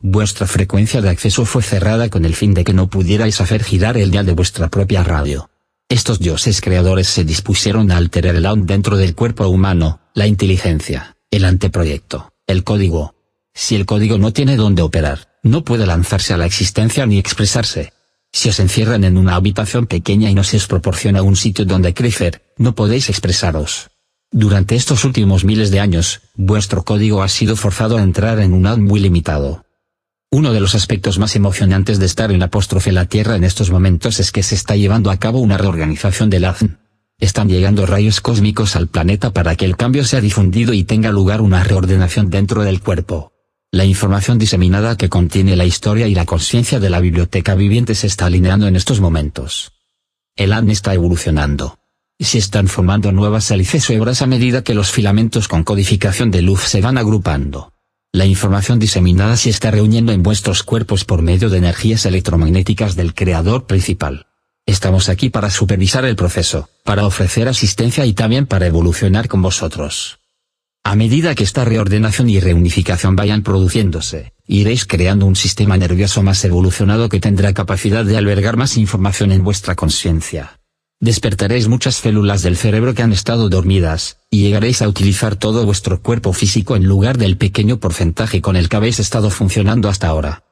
[0.00, 3.96] Vuestra frecuencia de acceso fue cerrada con el fin de que no pudierais hacer girar
[3.96, 5.48] el dial de vuestra propia radio.
[5.88, 11.16] Estos dioses creadores se dispusieron a alterar el aún dentro del cuerpo humano, la inteligencia,
[11.30, 13.14] el anteproyecto, el código.
[13.54, 17.92] Si el código no tiene dónde operar, no puede lanzarse a la existencia ni expresarse,
[18.34, 21.94] si os encierran en una habitación pequeña y no se os proporciona un sitio donde
[21.94, 23.90] crecer, no podéis expresaros.
[24.32, 28.66] Durante estos últimos miles de años, vuestro código ha sido forzado a entrar en un
[28.66, 29.64] ad muy limitado.
[30.32, 34.18] Uno de los aspectos más emocionantes de estar en apóstrofe la Tierra en estos momentos
[34.18, 36.80] es que se está llevando a cabo una reorganización del AZN.
[37.20, 41.40] Están llegando rayos cósmicos al planeta para que el cambio sea difundido y tenga lugar
[41.40, 43.33] una reordenación dentro del cuerpo.
[43.74, 48.06] La información diseminada que contiene la historia y la conciencia de la biblioteca viviente se
[48.06, 49.72] está alineando en estos momentos.
[50.36, 51.80] El ADN está evolucionando.
[52.20, 56.42] Se están formando nuevas hélices o hebras a medida que los filamentos con codificación de
[56.42, 57.72] luz se van agrupando.
[58.12, 63.12] La información diseminada se está reuniendo en vuestros cuerpos por medio de energías electromagnéticas del
[63.12, 64.28] creador principal.
[64.66, 70.20] Estamos aquí para supervisar el proceso, para ofrecer asistencia y también para evolucionar con vosotros.
[70.86, 76.44] A medida que esta reordenación y reunificación vayan produciéndose, iréis creando un sistema nervioso más
[76.44, 80.60] evolucionado que tendrá capacidad de albergar más información en vuestra conciencia.
[81.00, 86.02] Despertaréis muchas células del cerebro que han estado dormidas, y llegaréis a utilizar todo vuestro
[86.02, 90.44] cuerpo físico en lugar del pequeño porcentaje con el que habéis estado funcionando hasta ahora.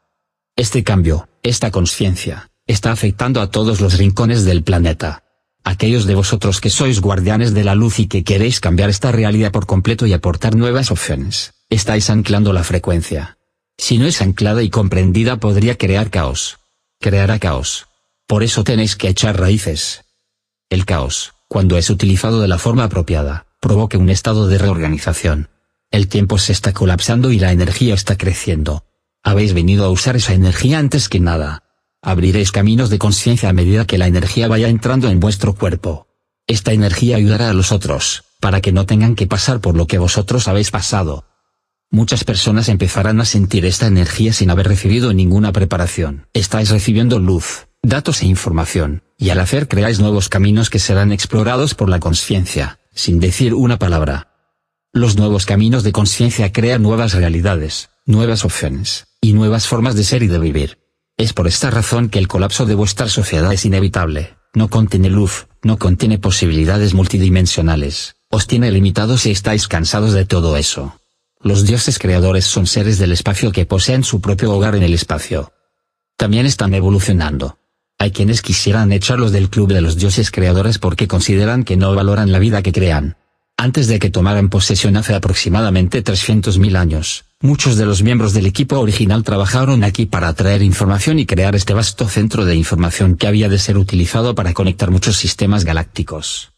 [0.57, 5.22] Este cambio, esta conciencia, está afectando a todos los rincones del planeta,
[5.65, 9.53] aquellos de vosotros que sois guardianes de la luz y que queréis cambiar esta realidad
[9.53, 13.39] por completo y aportar nuevas opciones, estáis anclando la frecuencia.
[13.79, 16.59] Si no es anclada y comprendida podría crear caos.
[17.01, 17.87] Creará caos.
[18.27, 20.05] Por eso tenéis que echar raíces.
[20.71, 25.49] El caos, cuando es utilizado de la forma apropiada, provoque un estado de reorganización.
[25.91, 28.87] El tiempo se está colapsando y la energía está creciendo.
[29.23, 31.63] Habéis venido a usar esa energía antes que nada,
[32.03, 36.09] Abriréis caminos de conciencia a medida que la energía vaya entrando en vuestro cuerpo.
[36.49, 39.99] Esta energía ayudará a los otros, para que no tengan que pasar por lo que
[39.99, 41.27] vosotros habéis pasado.
[41.91, 46.27] Muchas personas empezarán a sentir esta energía sin haber recibido ninguna preparación.
[46.33, 51.75] Estáis recibiendo luz, datos e información, y al hacer creáis nuevos caminos que serán explorados
[51.77, 54.29] por la conciencia, sin decir una palabra.
[54.93, 60.25] Los nuevos caminos de conciencia crean nuevas realidades, nuevas opciones, y nuevas formas de ser
[60.25, 60.82] y de vivir.
[61.17, 65.47] Es por esta razón que el colapso de vuestra sociedad es inevitable, no contiene luz,
[65.63, 70.99] no contiene posibilidades multidimensionales, os tiene limitados y estáis cansados de todo eso.
[71.41, 75.53] Los dioses creadores son seres del espacio que poseen su propio hogar en el espacio.
[76.17, 77.59] También están evolucionando.
[77.99, 82.33] Hay quienes quisieran echarlos del club de los dioses creadores porque consideran que no valoran
[82.33, 83.17] la vida que crean.
[83.57, 88.79] Antes de que tomaran posesión hace aproximadamente 300.000 años, muchos de los miembros del equipo
[88.79, 93.49] original trabajaron aquí para atraer información y crear este vasto centro de información que había
[93.49, 96.53] de ser utilizado para conectar muchos sistemas galácticos.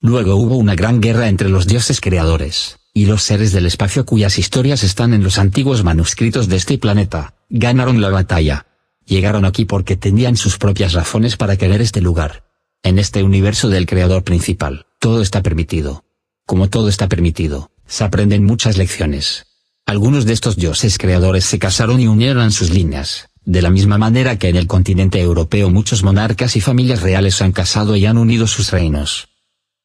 [0.00, 4.38] Luego hubo una gran guerra entre los dioses creadores, y los seres del espacio cuyas
[4.38, 8.66] historias están en los antiguos manuscritos de este planeta, ganaron la batalla.
[9.06, 12.44] Llegaron aquí porque tenían sus propias razones para querer este lugar.
[12.82, 16.04] En este universo del creador principal, todo está permitido.
[16.46, 19.53] Como todo está permitido, se aprenden muchas lecciones.
[19.86, 24.38] Algunos de estos dioses creadores se casaron y unieron sus líneas, de la misma manera
[24.38, 28.46] que en el continente europeo muchos monarcas y familias reales han casado y han unido
[28.46, 29.28] sus reinos.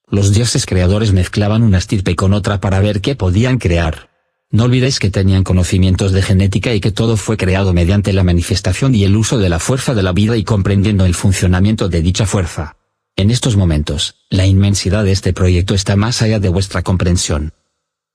[0.07, 4.09] Los dioses creadores mezclaban una estirpe con otra para ver qué podían crear.
[4.51, 8.95] No olvidéis que tenían conocimientos de genética y que todo fue creado mediante la manifestación
[8.95, 12.25] y el uso de la fuerza de la vida y comprendiendo el funcionamiento de dicha
[12.25, 12.77] fuerza.
[13.17, 17.51] En estos momentos, la inmensidad de este proyecto está más allá de vuestra comprensión.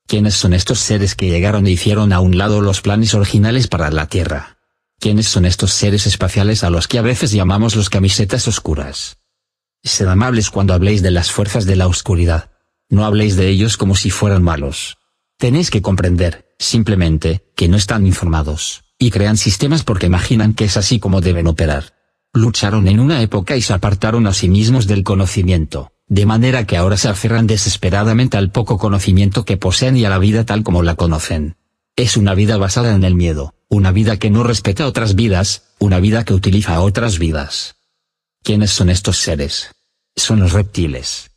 [0.07, 3.89] ¿Quiénes son estos seres que llegaron e hicieron a un lado los planes originales para
[3.91, 4.57] la Tierra?
[4.99, 9.17] ¿Quiénes son estos seres espaciales a los que a veces llamamos los camisetas oscuras?
[9.83, 12.51] Sed amables cuando habléis de las fuerzas de la oscuridad.
[12.89, 14.97] No habléis de ellos como si fueran malos.
[15.37, 20.77] Tenéis que comprender, simplemente, que no están informados, y crean sistemas porque imaginan que es
[20.77, 21.95] así como deben operar
[22.35, 26.77] lucharon en una época y se apartaron a sí mismos del conocimiento, de manera que
[26.77, 30.83] ahora se aferran desesperadamente al poco conocimiento que poseen y a la vida tal como
[30.83, 31.55] la conocen.
[31.95, 35.99] Es una vida basada en el miedo, una vida que no respeta otras vidas, una
[35.99, 37.75] vida que utiliza otras vidas.
[38.43, 39.71] ¿Quiénes son estos seres?
[40.15, 41.31] Son los reptiles.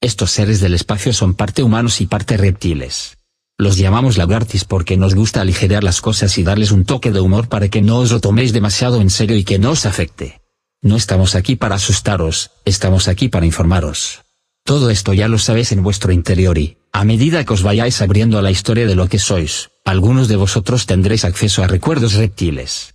[0.00, 3.18] Estos seres del espacio son parte humanos y parte reptiles.
[3.58, 7.48] Los llamamos lagartis porque nos gusta aligerar las cosas y darles un toque de humor
[7.48, 10.39] para que no os lo toméis demasiado en serio y que no os afecte.
[10.82, 14.22] No estamos aquí para asustaros, estamos aquí para informaros.
[14.64, 18.38] Todo esto ya lo sabéis en vuestro interior y, a medida que os vayáis abriendo
[18.38, 22.94] a la historia de lo que sois, algunos de vosotros tendréis acceso a recuerdos reptiles.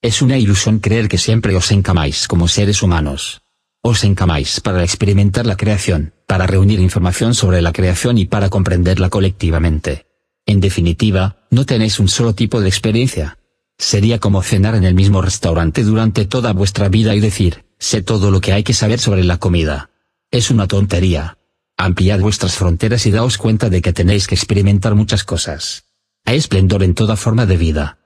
[0.00, 3.42] Es una ilusión creer que siempre os encamáis como seres humanos.
[3.82, 9.10] Os encamáis para experimentar la creación, para reunir información sobre la creación y para comprenderla
[9.10, 10.06] colectivamente.
[10.44, 13.38] En definitiva, no tenéis un solo tipo de experiencia.
[13.78, 18.30] Sería como cenar en el mismo restaurante durante toda vuestra vida y decir, sé todo
[18.30, 19.90] lo que hay que saber sobre la comida.
[20.30, 21.38] Es una tontería.
[21.76, 25.84] Ampliad vuestras fronteras y daos cuenta de que tenéis que experimentar muchas cosas.
[26.24, 27.98] Hay esplendor en toda forma de vida.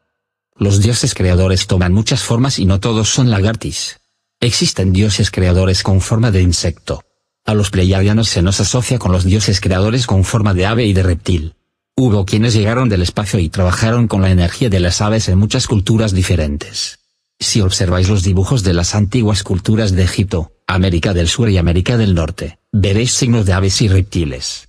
[0.56, 4.00] Los dioses creadores toman muchas formas y no todos son lagartis.
[4.40, 7.02] Existen dioses creadores con forma de insecto.
[7.44, 10.94] A los pleiadianos se nos asocia con los dioses creadores con forma de ave y
[10.94, 11.54] de reptil.
[11.98, 15.66] Hubo quienes llegaron del espacio y trabajaron con la energía de las aves en muchas
[15.66, 16.98] culturas diferentes.
[17.40, 21.96] Si observáis los dibujos de las antiguas culturas de Egipto, América del Sur y América
[21.96, 24.68] del Norte, veréis signos de aves y reptiles.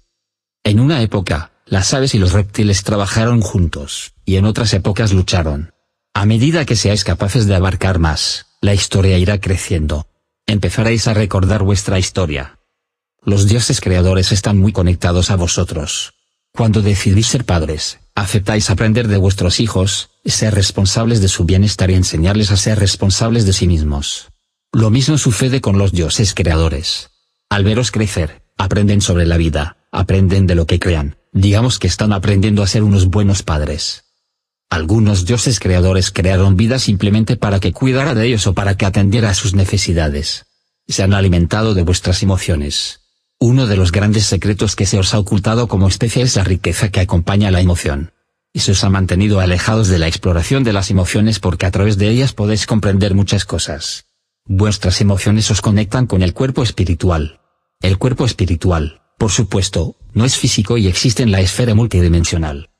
[0.64, 5.74] En una época, las aves y los reptiles trabajaron juntos, y en otras épocas lucharon.
[6.14, 10.08] A medida que seáis capaces de abarcar más, la historia irá creciendo.
[10.46, 12.60] Empezaréis a recordar vuestra historia.
[13.22, 16.14] Los dioses creadores están muy conectados a vosotros.
[16.58, 21.94] Cuando decidís ser padres, aceptáis aprender de vuestros hijos, ser responsables de su bienestar y
[21.94, 24.30] enseñarles a ser responsables de sí mismos.
[24.74, 27.12] Lo mismo sucede con los dioses creadores.
[27.48, 32.12] Al veros crecer, aprenden sobre la vida, aprenden de lo que crean, digamos que están
[32.12, 34.06] aprendiendo a ser unos buenos padres.
[34.68, 39.30] Algunos dioses creadores crearon vida simplemente para que cuidara de ellos o para que atendiera
[39.30, 40.48] a sus necesidades.
[40.88, 43.02] Se han alimentado de vuestras emociones,
[43.40, 46.90] uno de los grandes secretos que se os ha ocultado como especie es la riqueza
[46.90, 48.14] que acompaña la emoción.
[48.52, 51.98] Y se os ha mantenido alejados de la exploración de las emociones porque a través
[51.98, 54.06] de ellas podéis comprender muchas cosas.
[54.46, 57.42] Vuestras emociones os conectan con el cuerpo espiritual.
[57.80, 62.72] El cuerpo espiritual, por supuesto, no es físico y existe en la esfera multidimensional.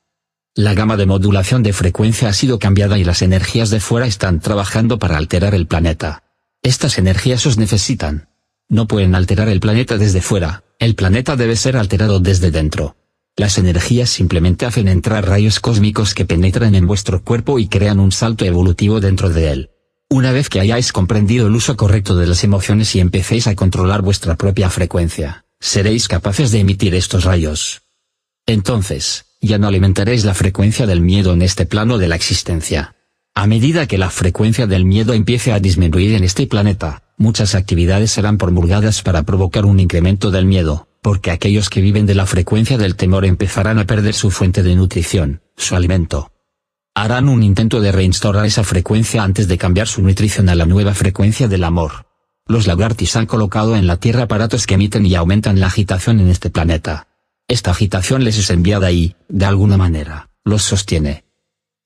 [0.56, 4.40] La gama de modulación de frecuencia ha sido cambiada y las energías de fuera están
[4.40, 6.24] trabajando para alterar el planeta.
[6.62, 8.28] Estas energías os necesitan,
[8.68, 12.96] no pueden alterar el planeta desde fuera, el planeta debe ser alterado desde dentro.
[13.36, 18.12] Las energías simplemente hacen entrar rayos cósmicos que penetran en vuestro cuerpo y crean un
[18.12, 19.70] salto evolutivo dentro de él.
[20.10, 24.02] Una vez que hayáis comprendido el uso correcto de las emociones y empecéis a controlar
[24.02, 27.82] vuestra propia frecuencia, seréis capaces de emitir estos rayos.
[28.46, 32.96] Entonces, ya no alimentaréis la frecuencia del miedo en este plano de la existencia.
[33.34, 38.12] A medida que la frecuencia del miedo empiece a disminuir en este planeta, muchas actividades
[38.12, 42.78] serán promulgadas para provocar un incremento del miedo, porque aquellos que viven de la frecuencia
[42.78, 46.32] del temor empezarán a perder su fuente de nutrición, su alimento.
[46.94, 50.94] Harán un intento de reinstaurar esa frecuencia antes de cambiar su nutrición a la nueva
[50.94, 52.06] frecuencia del amor.
[52.46, 56.28] Los lagartis han colocado en la Tierra aparatos que emiten y aumentan la agitación en
[56.28, 57.08] este planeta.
[57.46, 61.24] Esta agitación les es enviada y, de alguna manera, los sostiene.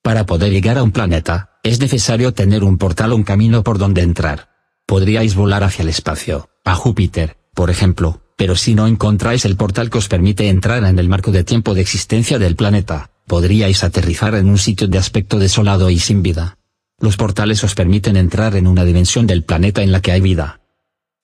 [0.01, 3.77] Para poder llegar a un planeta, es necesario tener un portal o un camino por
[3.77, 4.52] donde entrar
[4.93, 9.89] podríais volar hacia el espacio, a Júpiter, por ejemplo, pero si no encontráis el portal
[9.89, 14.35] que os permite entrar en el marco de tiempo de existencia del planeta, podríais aterrizar
[14.35, 16.59] en un sitio de aspecto desolado y sin vida.
[16.99, 20.61] Los portales os permiten entrar en una dimensión del planeta en la que hay vida.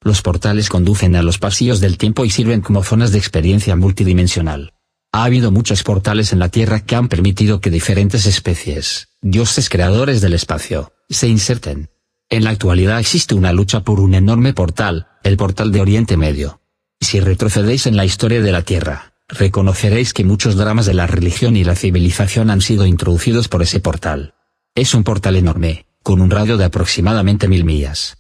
[0.02, 4.74] Los portales conducen a los pasillos del tiempo y sirven como zonas de experiencia multidimensional.
[5.12, 10.22] Ha habido muchos portales en la Tierra que han permitido que diferentes especies, dioses creadores
[10.22, 11.92] del espacio, se inserten,
[12.30, 16.62] en la actualidad existe una lucha por un enorme portal, el portal de Oriente Medio.
[17.02, 21.58] Si retrocedéis en la historia de la Tierra, reconoceréis que muchos dramas de la religión
[21.58, 24.36] y la civilización han sido introducidos por ese portal.
[24.76, 28.18] Es un portal enorme, con un radio de aproximadamente mil millas.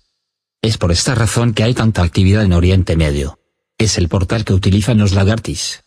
[0.61, 3.39] Es por esta razón que hay tanta actividad en Oriente Medio.
[3.77, 5.83] Es el portal que utilizan los lagartis.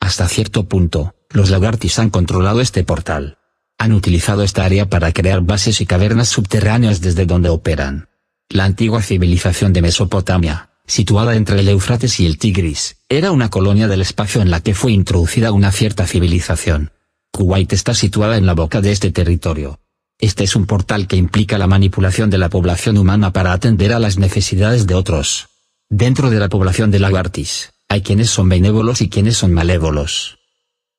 [0.00, 3.36] Hasta cierto punto, los lagartis han controlado este portal
[3.80, 8.10] han utilizado esta área para crear bases y cavernas subterráneas desde donde operan.
[8.50, 13.88] La antigua civilización de Mesopotamia, situada entre el Éufrates y el Tigris, era una colonia
[13.88, 16.92] del espacio en la que fue introducida una cierta civilización.
[17.32, 19.80] Kuwait está situada en la boca de este territorio.
[20.18, 23.98] Este es un portal que implica la manipulación de la población humana para atender a
[23.98, 25.48] las necesidades de otros.
[25.88, 30.36] Dentro de la población de Lagartis, hay quienes son benévolos y quienes son malévolos.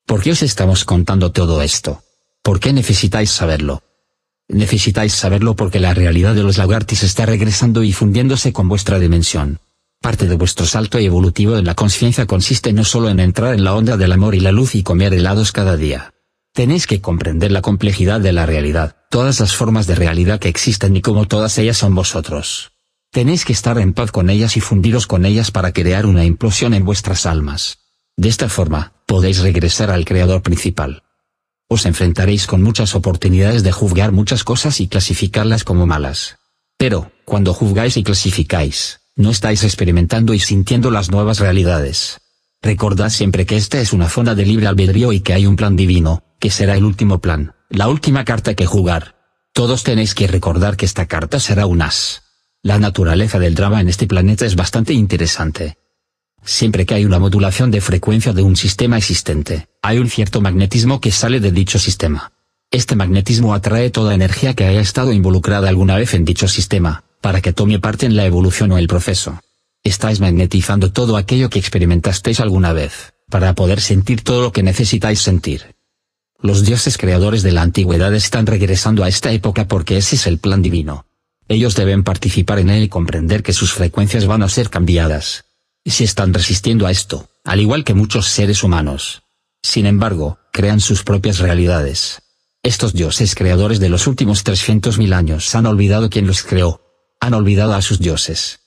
[0.07, 2.01] ¿Por qué os estamos contando todo esto?
[2.43, 3.83] ¿Por qué necesitáis saberlo?
[4.47, 9.59] Necesitáis saberlo porque la realidad de los lagartis está regresando y fundiéndose con vuestra dimensión.
[10.01, 13.75] Parte de vuestro salto evolutivo en la conciencia consiste no solo en entrar en la
[13.75, 16.15] onda del amor y la luz y comer helados cada día.
[16.51, 20.97] Tenéis que comprender la complejidad de la realidad, todas las formas de realidad que existen
[20.97, 22.71] y cómo todas ellas son vosotros.
[23.11, 26.73] Tenéis que estar en paz con ellas y fundiros con ellas para crear una implosión
[26.73, 27.77] en vuestras almas.
[28.17, 31.03] De esta forma, podéis regresar al creador principal
[31.73, 36.35] os enfrentaréis con muchas oportunidades de juzgar muchas cosas y clasificarlas como malas.
[36.75, 42.19] Pero, cuando juzgáis y clasificáis, no estáis experimentando y sintiendo las nuevas realidades.
[42.61, 45.77] Recordad siempre que esta es una zona de libre albedrío y que hay un plan
[45.77, 49.15] divino, que será el último plan, la última carta que jugar.
[49.53, 52.23] Todos tenéis que recordar que esta carta será un as.
[52.63, 55.77] La naturaleza del drama en este planeta es bastante interesante.
[56.43, 60.99] Siempre que hay una modulación de frecuencia de un sistema existente, hay un cierto magnetismo
[60.99, 62.33] que sale de dicho sistema.
[62.71, 67.41] Este magnetismo atrae toda energía que haya estado involucrada alguna vez en dicho sistema, para
[67.41, 69.39] que tome parte en la evolución o el proceso.
[69.83, 75.21] Estáis magnetizando todo aquello que experimentasteis alguna vez, para poder sentir todo lo que necesitáis
[75.21, 75.75] sentir.
[76.39, 80.39] Los dioses creadores de la antigüedad están regresando a esta época porque ese es el
[80.39, 81.05] plan divino.
[81.47, 85.50] Ellos deben participar en él y comprender que sus frecuencias van a ser cambiadas.
[85.85, 89.23] Si están resistiendo a esto, al igual que muchos seres humanos.
[89.63, 92.21] Sin embargo, crean sus propias realidades.
[92.63, 96.81] Estos dioses creadores de los últimos 300.000 años han olvidado quién los creó.
[97.19, 98.59] Han olvidado a sus dioses.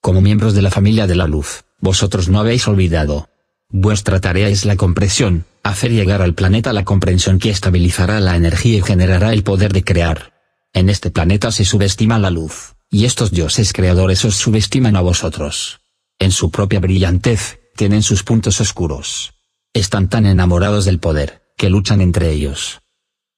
[0.00, 3.28] Como miembros de la familia de la luz, vosotros no habéis olvidado.
[3.68, 8.78] Vuestra tarea es la comprensión, hacer llegar al planeta la comprensión que estabilizará la energía
[8.78, 10.32] y generará el poder de crear.
[10.72, 15.80] En este planeta se subestima la luz, y estos dioses creadores os subestiman a vosotros.
[16.18, 19.34] En su propia brillantez, tienen sus puntos oscuros.
[19.72, 22.80] Están tan enamorados del poder, que luchan entre ellos.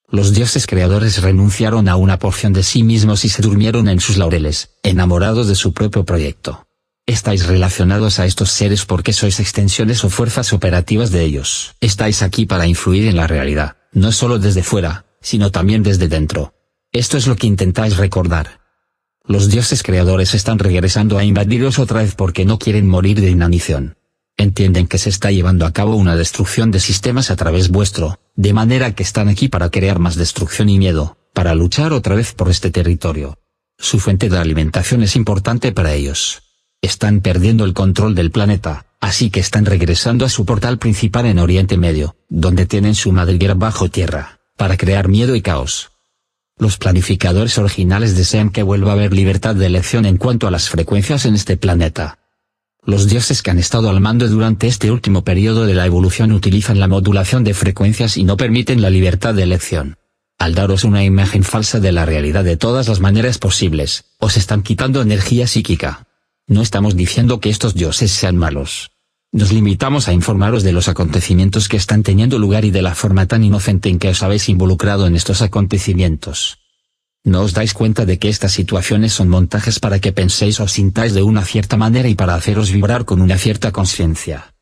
[0.09, 4.17] Los dioses creadores renunciaron a una porción de sí mismos y se durmieron en sus
[4.17, 6.67] laureles, enamorados de su propio proyecto.
[7.07, 11.75] Estáis relacionados a estos seres porque sois extensiones o fuerzas operativas de ellos.
[11.81, 16.55] Estáis aquí para influir en la realidad, no solo desde fuera, sino también desde dentro.
[16.93, 18.60] Esto es lo que intentáis recordar.
[19.31, 23.97] Los dioses creadores están regresando a invadiros otra vez porque no quieren morir de inanición.
[24.37, 28.53] Entienden que se está llevando a cabo una destrucción de sistemas a través vuestro, de
[28.53, 32.51] manera que están aquí para crear más destrucción y miedo, para luchar otra vez por
[32.51, 33.39] este territorio.
[33.79, 36.43] Su fuente de alimentación es importante para ellos.
[36.83, 41.39] Están perdiendo el control del planeta, así que están regresando a su portal principal en
[41.39, 45.90] Oriente Medio, donde tienen su madriguera bajo tierra, para crear miedo y caos.
[46.61, 50.69] Los planificadores originales desean que vuelva a haber libertad de elección en cuanto a las
[50.69, 52.19] frecuencias en este planeta.
[52.85, 56.79] Los dioses que han estado al mando durante este último periodo de la evolución utilizan
[56.79, 59.97] la modulación de frecuencias y no permiten la libertad de elección.
[60.39, 64.63] Al daros una imagen falsa de la realidad de todas las maneras posibles, os están
[64.63, 66.09] quitando energía psíquica.
[66.47, 68.91] No estamos diciendo que estos dioses sean malos.
[69.33, 73.27] Nos limitamos a informaros de los acontecimientos que están teniendo lugar y de la forma
[73.27, 76.59] tan inocente en que os habéis involucrado en estos acontecimientos.
[77.23, 81.15] ¿No os dais cuenta de que estas situaciones son montajes para que penséis o sintáis
[81.15, 84.55] de una cierta manera y para haceros vibrar con una cierta conciencia?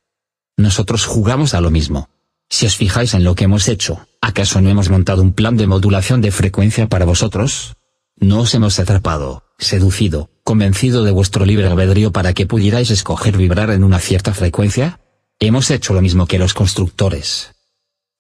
[0.58, 2.10] Nosotros jugamos a lo mismo.
[2.50, 5.66] Si os fijáis en lo que hemos hecho, ¿acaso no hemos montado un plan de
[5.66, 7.76] modulación de frecuencia para vosotros?
[8.16, 13.68] No os hemos atrapado, seducido, convencido de vuestro libre albedrío para que pudierais escoger vibrar
[13.68, 14.98] en una cierta frecuencia?
[15.38, 17.50] Hemos hecho lo mismo que los constructores.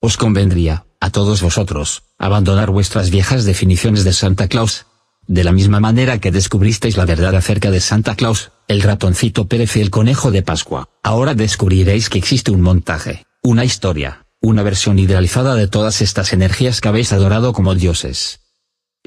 [0.02, 4.84] Os convendría, a todos vosotros, abandonar vuestras viejas definiciones de Santa Claus.
[5.26, 9.76] De la misma manera que descubristeis la verdad acerca de Santa Claus, el ratoncito Pérez
[9.76, 14.98] y el conejo de Pascua, ahora descubriréis que existe un montaje, una historia, una versión
[14.98, 18.40] idealizada de todas estas energías que habéis adorado como dioses.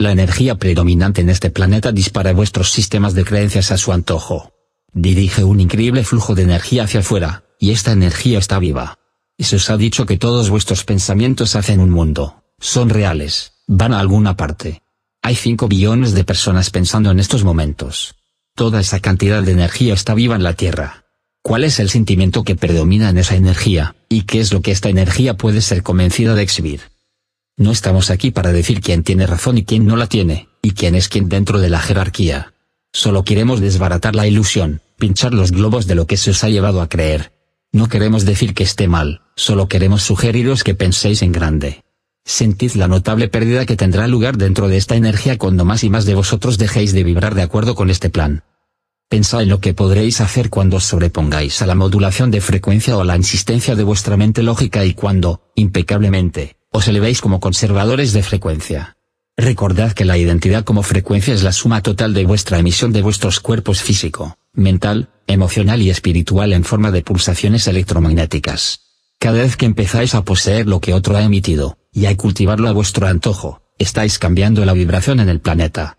[0.01, 4.51] La energía predominante en este planeta dispara vuestros sistemas de creencias a su antojo.
[4.93, 8.97] Dirige un increíble flujo de energía hacia afuera, y esta energía está viva.
[9.37, 13.93] Y se os ha dicho que todos vuestros pensamientos hacen un mundo, son reales, van
[13.93, 14.81] a alguna parte.
[15.21, 18.15] Hay 5 billones de personas pensando en estos momentos.
[18.55, 21.05] Toda esa cantidad de energía está viva en la Tierra.
[21.43, 24.89] ¿Cuál es el sentimiento que predomina en esa energía, y qué es lo que esta
[24.89, 26.90] energía puede ser convencida de exhibir?
[27.57, 30.95] No estamos aquí para decir quién tiene razón y quién no la tiene, y quién
[30.95, 32.53] es quién dentro de la jerarquía.
[32.93, 36.81] Solo queremos desbaratar la ilusión, pinchar los globos de lo que se os ha llevado
[36.81, 37.31] a creer.
[37.71, 41.83] No queremos decir que esté mal, solo queremos sugeriros que penséis en grande.
[42.25, 46.05] Sentid la notable pérdida que tendrá lugar dentro de esta energía cuando más y más
[46.05, 48.43] de vosotros dejéis de vibrar de acuerdo con este plan.
[49.09, 53.01] Pensad en lo que podréis hacer cuando os sobrepongáis a la modulación de frecuencia o
[53.01, 58.23] a la insistencia de vuestra mente lógica y cuando, impecablemente, os elevéis como conservadores de
[58.23, 58.97] frecuencia.
[59.37, 63.39] Recordad que la identidad como frecuencia es la suma total de vuestra emisión de vuestros
[63.39, 68.81] cuerpos físico, mental, emocional y espiritual en forma de pulsaciones electromagnéticas.
[69.19, 72.71] Cada vez que empezáis a poseer lo que otro ha emitido, y a cultivarlo a
[72.71, 75.97] vuestro antojo, estáis cambiando la vibración en el planeta.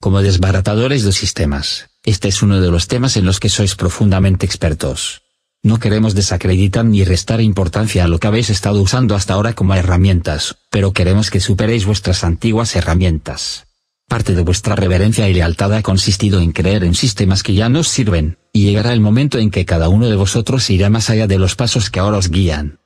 [0.00, 4.46] Como desbaratadores de sistemas, este es uno de los temas en los que sois profundamente
[4.46, 5.22] expertos.
[5.62, 9.74] No queremos desacreditar ni restar importancia a lo que habéis estado usando hasta ahora como
[9.74, 13.66] herramientas, pero queremos que superéis vuestras antiguas herramientas.
[14.08, 17.88] Parte de vuestra reverencia y lealtad ha consistido en creer en sistemas que ya nos
[17.88, 21.38] sirven, y llegará el momento en que cada uno de vosotros irá más allá de
[21.38, 22.78] los pasos que ahora os guían.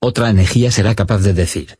[0.00, 1.78] Otra energía será capaz de decir.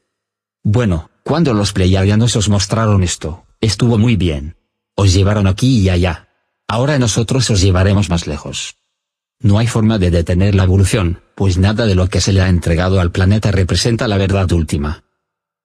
[0.63, 4.57] Bueno, cuando los pleiadianos os mostraron esto, estuvo muy bien.
[4.97, 6.29] Os llevaron aquí y allá.
[6.69, 8.77] Ahora nosotros os llevaremos más lejos.
[9.41, 12.49] No hay forma de detener la evolución, pues nada de lo que se le ha
[12.49, 15.05] entregado al planeta representa la verdad última.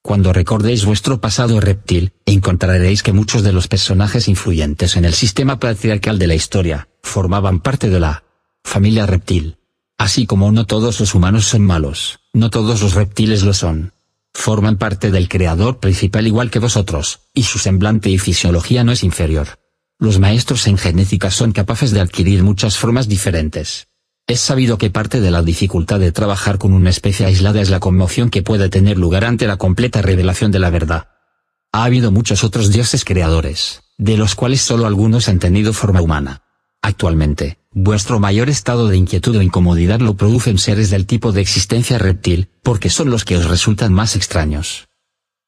[0.01, 5.59] Cuando recordéis vuestro pasado reptil, encontraréis que muchos de los personajes influyentes en el sistema
[5.59, 8.23] patriarcal de la historia, formaban parte de la
[8.63, 9.57] familia reptil.
[9.97, 13.93] Así como no todos los humanos son malos, no todos los reptiles lo son.
[14.33, 19.03] Forman parte del creador principal igual que vosotros, y su semblante y fisiología no es
[19.03, 19.59] inferior.
[20.01, 23.89] Los maestros en genética son capaces de adquirir muchas formas diferentes.
[24.27, 27.81] Es sabido que parte de la dificultad de trabajar con una especie aislada es la
[27.81, 31.09] conmoción que puede tener lugar ante la completa revelación de la verdad.
[31.73, 36.43] Ha habido muchos otros dioses creadores, de los cuales solo algunos han tenido forma humana.
[36.81, 41.97] Actualmente, vuestro mayor estado de inquietud o incomodidad lo producen seres del tipo de existencia
[41.97, 44.88] reptil, porque son los que os resultan más extraños.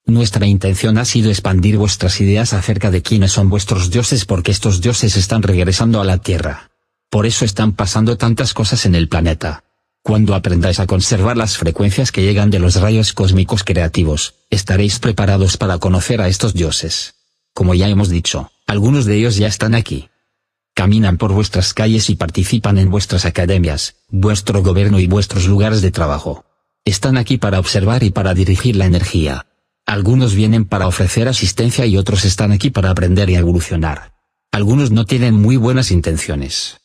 [0.05, 4.81] Nuestra intención ha sido expandir vuestras ideas acerca de quiénes son vuestros dioses porque estos
[4.81, 6.71] dioses están regresando a la Tierra.
[7.09, 9.63] Por eso están pasando tantas cosas en el planeta.
[10.03, 15.57] Cuando aprendáis a conservar las frecuencias que llegan de los rayos cósmicos creativos, estaréis preparados
[15.57, 17.15] para conocer a estos dioses.
[17.53, 20.09] Como ya hemos dicho, algunos de ellos ya están aquí.
[20.73, 25.91] Caminan por vuestras calles y participan en vuestras academias, vuestro gobierno y vuestros lugares de
[25.91, 26.45] trabajo.
[26.85, 29.45] Están aquí para observar y para dirigir la energía.
[29.91, 34.13] Algunos vienen para ofrecer asistencia y otros están aquí para aprender y evolucionar.
[34.49, 36.77] Algunos no tienen muy buenas intenciones.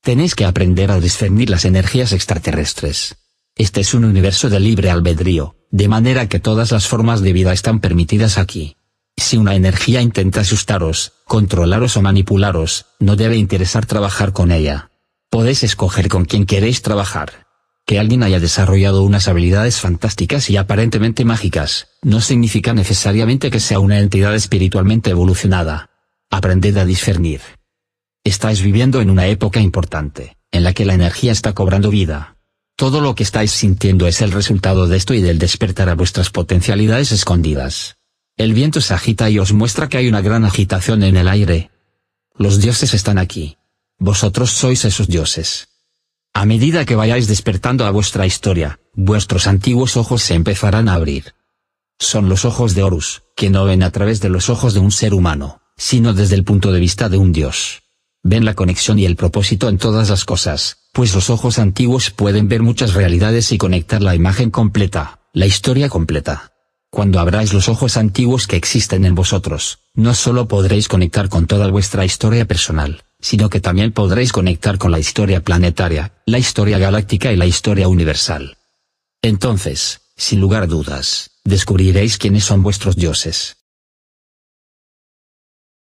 [0.00, 3.16] Tenéis que aprender a discernir las energías extraterrestres.
[3.54, 7.52] Este es un universo de libre albedrío, de manera que todas las formas de vida
[7.52, 8.78] están permitidas aquí.
[9.14, 14.90] Si una energía intenta asustaros, controlaros o manipularos, no debe interesar trabajar con ella.
[15.28, 17.47] Podéis escoger con quién queréis trabajar.
[17.88, 23.80] Que alguien haya desarrollado unas habilidades fantásticas y aparentemente mágicas, no significa necesariamente que sea
[23.80, 25.88] una entidad espiritualmente evolucionada.
[26.28, 27.40] Aprended a discernir.
[28.24, 32.36] Estáis viviendo en una época importante, en la que la energía está cobrando vida.
[32.76, 36.28] Todo lo que estáis sintiendo es el resultado de esto y del despertar a vuestras
[36.28, 37.96] potencialidades escondidas.
[38.36, 41.70] El viento se agita y os muestra que hay una gran agitación en el aire.
[42.36, 43.56] Los dioses están aquí.
[43.98, 45.68] Vosotros sois esos dioses.
[46.38, 51.34] A medida que vayáis despertando a vuestra historia, vuestros antiguos ojos se empezarán a abrir.
[51.98, 54.92] Son los ojos de Horus, que no ven a través de los ojos de un
[54.92, 57.82] ser humano, sino desde el punto de vista de un dios.
[58.22, 62.46] Ven la conexión y el propósito en todas las cosas, pues los ojos antiguos pueden
[62.46, 66.52] ver muchas realidades y conectar la imagen completa, la historia completa.
[66.88, 71.68] Cuando abráis los ojos antiguos que existen en vosotros, no solo podréis conectar con toda
[71.68, 77.32] vuestra historia personal, sino que también podréis conectar con la historia planetaria, la historia galáctica
[77.32, 78.56] y la historia universal.
[79.22, 83.57] Entonces, sin lugar a dudas, descubriréis quiénes son vuestros dioses.